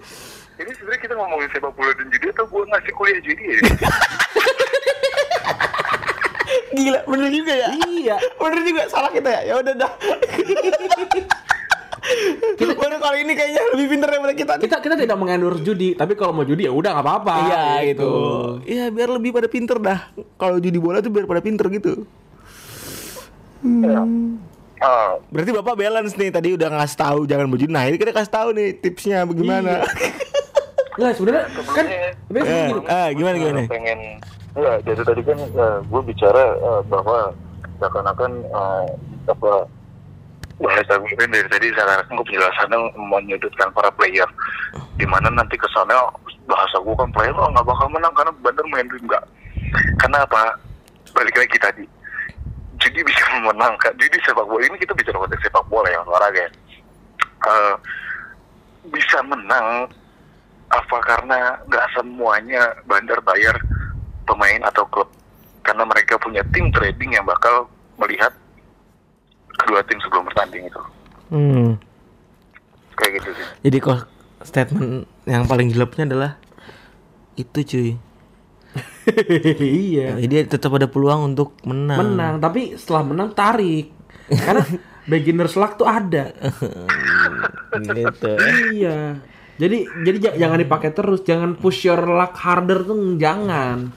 [0.60, 3.60] Ini sebenarnya kita ngomongin sepak bola dan judi atau gue ngasih kuliah judi ya?
[6.76, 7.68] Gila, bener juga ya.
[7.80, 8.16] Iya.
[8.36, 9.40] Bener juga, salah kita ya.
[9.42, 9.92] Ya udah dah.
[12.76, 14.52] Baru kali ini kayaknya lebih pinter daripada kita.
[14.60, 17.34] Kita kita tidak mengendorse judi, tapi kalau mau judi ya udah nggak apa-apa.
[17.42, 18.10] Iya gitu.
[18.62, 20.12] Iya biar lebih pada pinter dah.
[20.36, 22.06] Kalau judi bola tuh biar pada pinter gitu.
[24.76, 27.72] Ah, Berarti bapak balance nih tadi udah ngasih tahu jangan berjudi.
[27.72, 29.82] Nah ini kita kasih tahu nih tipsnya bagaimana.
[30.96, 33.60] Nggak sebenarnya kan sebelumnya tapi Eh, ah, gimana gimana?
[33.60, 33.98] eh, pengen
[34.56, 35.38] ya dari tadi kan
[35.84, 37.32] gue bicara eh, bahwa
[37.76, 38.86] seakan-akan eh,
[39.28, 39.52] apa
[40.56, 44.28] bahasa mungkin dari tadi seakan-akan gue penjelasannya menyudutkan para player.
[44.96, 46.08] Di mana nanti ke sana
[46.48, 49.24] bahasa gue kan player oh nggak bakal menang karena bandar main dream nggak.
[50.00, 50.56] Karena apa?
[51.12, 51.84] Balik lagi tadi.
[52.80, 56.50] Jadi bisa memenangkan jadi sepak bola ini kita bicara konteks sepak bola ya olahraga ya.
[57.46, 57.74] Eh,
[58.88, 59.90] bisa menang
[60.66, 63.54] apa karena nggak semuanya bandar bayar
[64.26, 65.08] pemain atau klub
[65.62, 67.66] karena mereka punya tim trading yang bakal
[67.96, 68.30] melihat
[69.56, 70.82] kedua tim sebelum bertanding itu
[71.26, 71.74] Hmm.
[72.94, 74.06] kayak gitu sih Jadi kok
[74.46, 76.32] statement yang paling jeleknya adalah
[77.34, 77.90] itu cuy.
[79.90, 80.14] iya.
[80.16, 81.98] Jadi tetap ada peluang untuk menang.
[81.98, 83.90] Menang, tapi setelah menang tarik.
[84.30, 84.62] Karena
[85.10, 86.30] beginner's luck tuh ada.
[87.98, 88.32] gitu.
[88.72, 89.18] iya.
[89.56, 93.90] Jadi jadi ja- jangan dipakai terus, jangan push your luck harder tuh jangan.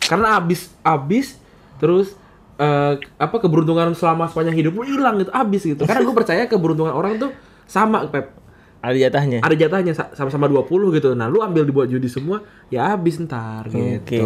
[0.00, 1.40] Karena abis abis
[1.80, 2.12] terus
[2.56, 5.82] eh, apa keberuntungan selama sepanjang hidup lu hilang gitu, abis gitu.
[5.84, 7.30] Karena gue percaya keberuntungan orang tuh
[7.68, 8.32] sama, Pep.
[8.86, 9.38] Ada jatahnya.
[9.42, 11.18] Ada jatahnya sa- sama-sama 20 gitu.
[11.18, 14.06] Nah, lu ambil dibuat judi semua, ya habis ntar Oke.
[14.06, 14.22] gitu.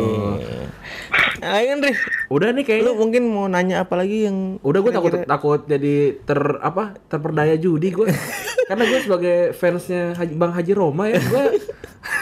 [1.41, 1.97] Ayo Andri,
[2.29, 6.21] Udah nih kayaknya lu mungkin mau nanya apa lagi yang Udah gue takut takut jadi
[6.21, 8.07] ter apa terperdaya judi gue
[8.69, 11.45] karena gue sebagai fansnya Haji, Bang Haji Roma ya gue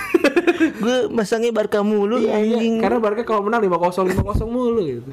[0.82, 2.78] gue masangnya Barca mulu iya, anjing.
[2.78, 5.08] karena Barca kalau menang 5-0 5-0 mulu gitu.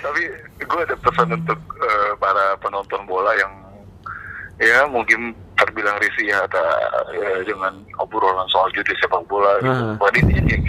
[0.00, 0.22] tapi
[0.62, 3.52] gue ada pesan untuk eh, para penonton bola yang
[4.62, 6.62] ya mungkin terbilang risih ya, atau
[7.14, 9.70] ya, dengan obrolan soal judi sepak bola gitu.
[9.70, 9.94] Ah.
[9.98, 10.66] Pada intinya gini,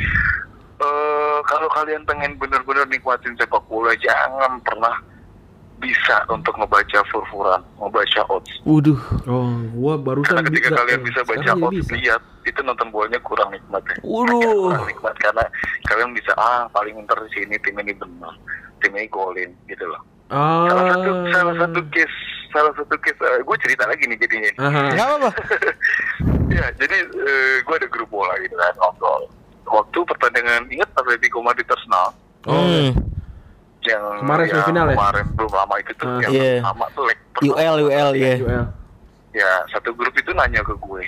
[0.81, 4.93] eh, kalau kalian pengen bener-bener nikmatin sepak bola jangan pernah
[5.83, 8.53] bisa untuk ngebaca furfuran, ngebaca odds.
[8.63, 8.99] Waduh.
[9.27, 11.93] Oh, gue barusan Karena ketika bisa, kalian bisa baca odds, bisa.
[11.99, 13.97] lihat itu nonton bolanya kurang nikmat ya.
[13.99, 14.71] Waduh.
[14.71, 15.43] Kurang nikmat karena
[15.91, 18.31] kalian bisa ah paling ntar di sini tim ini benar,
[18.79, 20.01] tim ini golin gitu loh.
[20.31, 20.71] Ah.
[20.71, 22.19] Salah satu salah satu case
[22.53, 24.51] salah satu case gue cerita lagi nih jadinya.
[24.61, 24.81] Aha.
[24.89, 25.29] Enggak apa-apa.
[26.55, 26.97] ya jadi
[27.59, 29.25] gue ada grup bola gitu kan ngobrol.
[29.63, 32.91] Waktu pertandingan ingat Atletico Madrid Arsenal Oh, Hmm.
[33.81, 34.95] yang Kemarin yang semifinal ya?
[34.95, 36.51] Kemarin belum lama itu tuh Ah, yang iya.
[36.59, 37.19] sama tuh leg.
[37.41, 38.33] UL UL ya.
[38.37, 38.65] UL.
[39.31, 41.03] Ya satu grup itu nanya ke gue.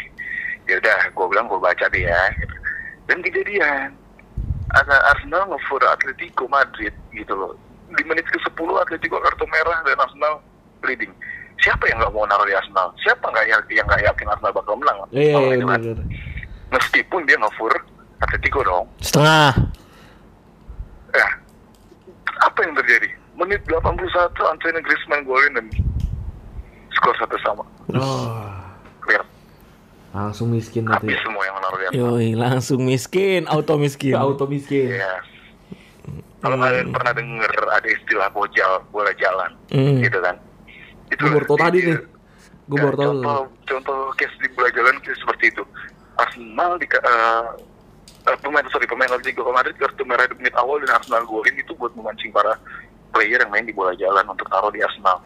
[0.65, 2.21] Ya udah, gue bilang gue baca deh ya.
[2.33, 2.55] gitu.
[3.05, 3.93] Dan kejadian
[4.71, 7.53] ada Arsenal ngefur Atletico Madrid gitu loh.
[7.91, 10.41] Di menit ke 10 Atletico kartu merah dan Arsenal
[10.81, 11.11] leading.
[11.57, 12.93] Siapa yang nggak mau naruh di Arsenal?
[12.97, 14.97] Siapa nggak yang yang nggak yakin Arsenal bakal menang?
[15.09, 15.79] Iya, iya, itu kan.
[15.79, 15.97] benar.
[16.71, 17.73] Meskipun dia ngefur
[18.17, 18.85] Atletico dong.
[18.99, 19.51] Setengah.
[21.11, 21.27] Ya,
[22.41, 23.07] apa yang terjadi?
[23.33, 24.03] Menit 81
[24.45, 25.65] Antonio Griezmann golin dan
[26.91, 27.63] skor satu sama.
[27.91, 28.51] Oh,
[29.01, 29.23] Clear.
[30.11, 31.19] langsung miskin Habis nanti.
[31.21, 32.03] semua yang menaruh di Arsenal.
[32.13, 34.11] Yoi, langsung miskin, auto miskin.
[34.11, 34.91] Ya, auto miskin.
[34.93, 35.13] Iya.
[36.37, 39.97] Kalau kalian pernah denger ada istilah bojal bola jalan, Hmm.
[39.97, 40.35] gitu kan?
[41.09, 41.99] Itu Gue baru tau tadi nih.
[42.65, 43.11] Gue baru tau.
[43.13, 45.63] Contoh, contoh case di bola jalan case seperti itu.
[46.15, 47.53] Arsenal di uh,
[48.25, 51.75] uh, pemain sorry pemain Atletico Madrid kartu merah di menit awal dan Arsenal golin itu
[51.75, 52.55] buat memancing para
[53.11, 55.19] player yang main di bola jalan untuk taruh di Arsenal.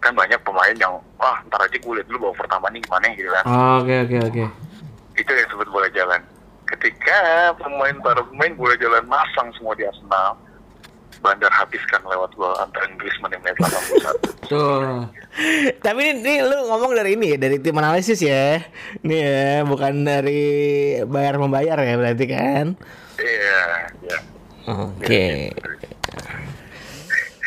[0.00, 3.30] Kan banyak pemain yang wah ntar aja gue lihat dulu babak pertama nih gimana gitu
[3.30, 3.44] kan.
[3.44, 4.44] Ah, Oke, oke, oke.
[5.14, 6.20] itu yang disebut bola jalan.
[6.64, 7.20] Ketika
[7.60, 10.34] pemain para pemain bola jalan masang semua di Arsenal,
[11.24, 14.44] Bandar habiskan lewat gol Antoine Griezmann di menit 81.
[14.44, 15.08] Tuh.
[15.80, 18.60] Tapi ini, ini lu ngomong dari ini ya, dari tim analisis ya.
[19.00, 20.44] Nih ya, bukan dari
[21.08, 22.76] bayar membayar ya berarti kan.
[23.16, 23.64] Iya,
[24.04, 24.18] iya.
[24.68, 25.56] Oke.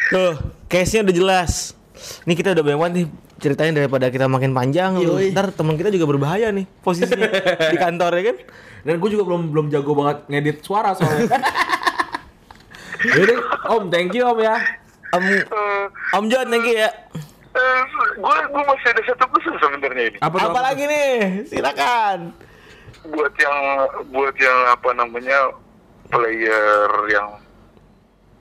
[0.10, 0.34] Tuh,
[0.66, 1.78] case-nya udah jelas.
[2.26, 3.06] Nih kita udah banyak banget nih
[3.38, 4.98] ceritanya daripada kita makin panjang.
[4.98, 5.22] Lu.
[5.22, 7.30] Ntar teman kita juga berbahaya nih posisinya
[7.74, 8.38] di kantor ya kan.
[8.90, 11.30] Dan gue juga belum belum jago banget ngedit suara soalnya.
[13.08, 13.40] Yaudah,
[13.72, 14.58] Om, thank you Om ya.
[15.16, 15.24] Om
[16.14, 16.92] Om John thank you ya.
[17.58, 17.82] Eh,
[18.20, 20.18] gue gue masih ada satu pesan sebenarnya ini.
[20.22, 21.48] Apa, Apa lagi nih?
[21.50, 22.20] Silakan.
[23.08, 23.58] buat yang
[24.12, 25.40] buat yang apa namanya
[26.12, 27.40] player yang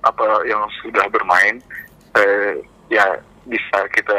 [0.02, 1.62] apa yang sudah bermain
[2.18, 2.58] eh,
[2.90, 3.14] ya
[3.46, 4.16] bisa kita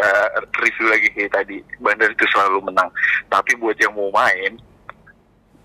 [0.63, 2.87] review lagi kayak tadi Bandar itu selalu menang
[3.27, 4.55] tapi buat yang mau main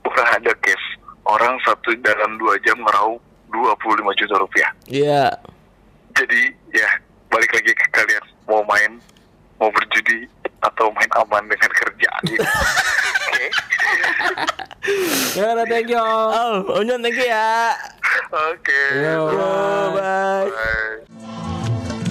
[0.02, 0.98] pernah ada case
[1.30, 3.22] orang satu dalam dua jam meraup
[3.52, 3.76] 25
[4.16, 5.24] juta rupiah Iya.
[6.12, 6.40] jadi
[6.72, 6.88] ya
[7.28, 8.96] balik lagi ke kalian mau main
[9.56, 10.26] mau berjudi
[10.60, 12.42] atau main aman dengan kerjaan gitu.
[13.22, 13.46] Oke.
[15.34, 15.98] Ya udah thank you.
[15.98, 17.74] Oh, Om John thank you ya.
[18.30, 18.82] Oke.
[18.94, 19.50] Yo, Yo,
[19.96, 20.46] bye.
[20.46, 22.02] Bye.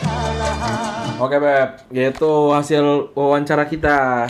[0.00, 4.24] Kesalahan Oke Beb, gitu hasil wawancara kita.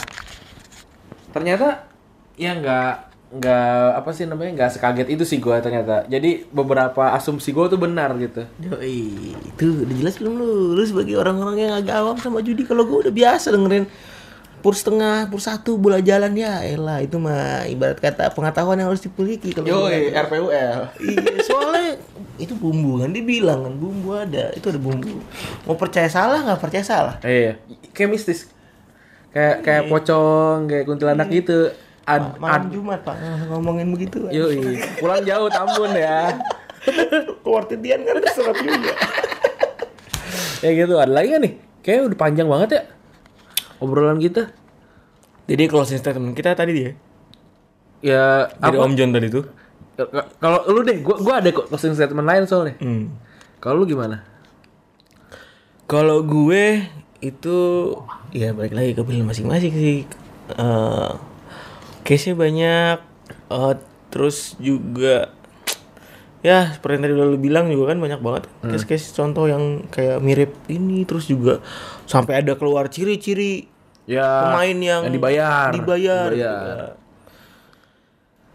[1.30, 1.86] Ternyata
[2.34, 2.92] ya nggak
[3.30, 6.02] nggak apa sih namanya nggak sekaget itu sih gua ternyata.
[6.10, 8.42] Jadi beberapa asumsi gua tuh benar gitu.
[8.58, 9.06] Yoi,
[9.54, 10.74] itu udah jelas belum lu?
[10.74, 13.86] Lu sebagai orang-orang yang agak awam sama judi kalau gue udah biasa dengerin
[14.60, 19.00] pur setengah, pur satu bola jalan ya, elah itu mah ibarat kata pengetahuan yang harus
[19.00, 19.88] dipiliki kalau gua-
[20.28, 20.80] RPUL.
[21.00, 21.96] Iya, soalnya
[22.36, 25.16] itu bumbu kan dibilang kan bumbu ada, itu ada bumbu.
[25.64, 27.16] Mau percaya salah nggak percaya salah.
[27.24, 27.56] Iya,
[27.96, 28.52] kayak mistis.
[29.30, 31.70] Kayak kayak pocong, kayak kuntilanak gitu.
[32.08, 33.16] Ad, Malam ad, Jumat pak
[33.46, 34.26] ngomongin begitu.
[34.30, 34.82] yoi.
[34.98, 36.34] Pulang jauh Tambun ya.
[37.44, 38.94] Kewartitian kan serap juga.
[40.60, 41.52] Ya gitu, ada lagi nggak nih?
[41.80, 42.82] Kayak udah panjang banget ya
[43.80, 44.52] obrolan kita.
[45.48, 46.92] Jadi closing statement kita tadi dia.
[48.04, 48.84] Ya Dari apa?
[48.86, 49.44] Om John tadi tuh.
[50.36, 52.76] Kalau lu deh, gua gua ada kok closing statement lain soalnya.
[52.78, 53.08] Hmm.
[53.58, 54.24] Kalau lu gimana?
[55.90, 56.86] Kalau gue
[57.20, 57.56] itu
[58.30, 59.98] ya balik lagi ke pilihan masing-masing sih.
[60.50, 61.10] Eh
[62.02, 62.96] case-nya banyak.
[63.46, 63.74] eh,
[64.08, 65.30] terus juga
[66.40, 70.18] ya seperti yang tadi udah lu bilang juga kan banyak banget case-case contoh yang kayak
[70.18, 71.60] mirip ini terus juga
[72.04, 73.68] sampai ada keluar ciri-ciri
[74.08, 75.70] Ya pemain yang, yang dibayar.
[75.70, 76.58] dibayar, Dibayar.
[76.58, 76.98] juga.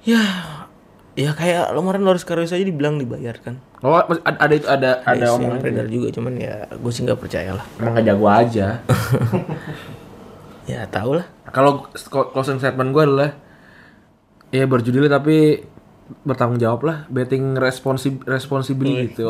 [0.03, 0.23] ya
[1.15, 3.55] ya kayak kemarin Loris Karius aja dibilang dibayar kan?
[3.79, 7.07] Oh, ada ada itu ada ada Yes, yang omongan beredar juga cuman ya gue sih
[7.07, 7.65] nggak percaya lah.
[7.79, 8.67] Emang nggak jago aja.
[10.71, 11.25] ya tau lah.
[11.53, 13.29] Kalau clo- closing statement gue adalah
[14.51, 15.63] ya berjudi lah tapi
[16.21, 19.25] bertanggung jawab lah betting responsib responsibly gitu.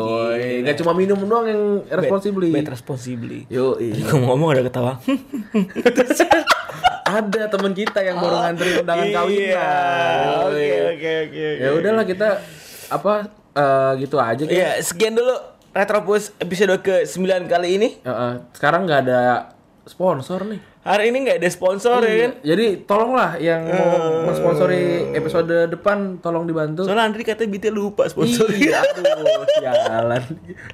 [0.60, 2.52] Nggak cuma minum doang yang responsibly.
[2.52, 5.00] bet responsibly Yo, Tadi ngomong ada ketawa
[7.06, 9.40] ada teman kita yang baru ngantri undangan kawinan.
[9.40, 9.70] Iya,
[10.20, 10.44] Yoi.
[10.44, 12.28] oke oke oke Ya udahlah kita
[12.86, 13.12] apa
[13.52, 14.52] eh, gitu aja kan.
[14.52, 15.32] ya sekian dulu
[15.72, 18.32] Retropus episode ke 9 kali ini Heeh.
[18.52, 19.20] sekarang nggak ada
[19.86, 20.58] sponsor nih.
[20.82, 23.90] hari ini nggak ada sponsor ya kan Jadi tolonglah yang mau
[24.26, 24.82] mensponsori
[25.14, 26.82] episode depan tolong dibantu.
[26.82, 30.22] soalnya Andri katanya Bite lupa sponsor Iya, aduh, sialan.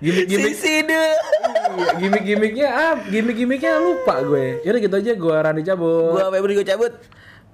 [0.01, 1.13] Gimik-gimik Sisi deh
[1.73, 4.65] iya, gimik-gimiknya ah, gimik-gimiknya lupa gue.
[4.65, 6.13] Yaudah gitu aja gue Rani cabut.
[6.13, 6.93] gua Febri gue cabut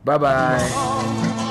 [0.06, 1.46] Bye bye.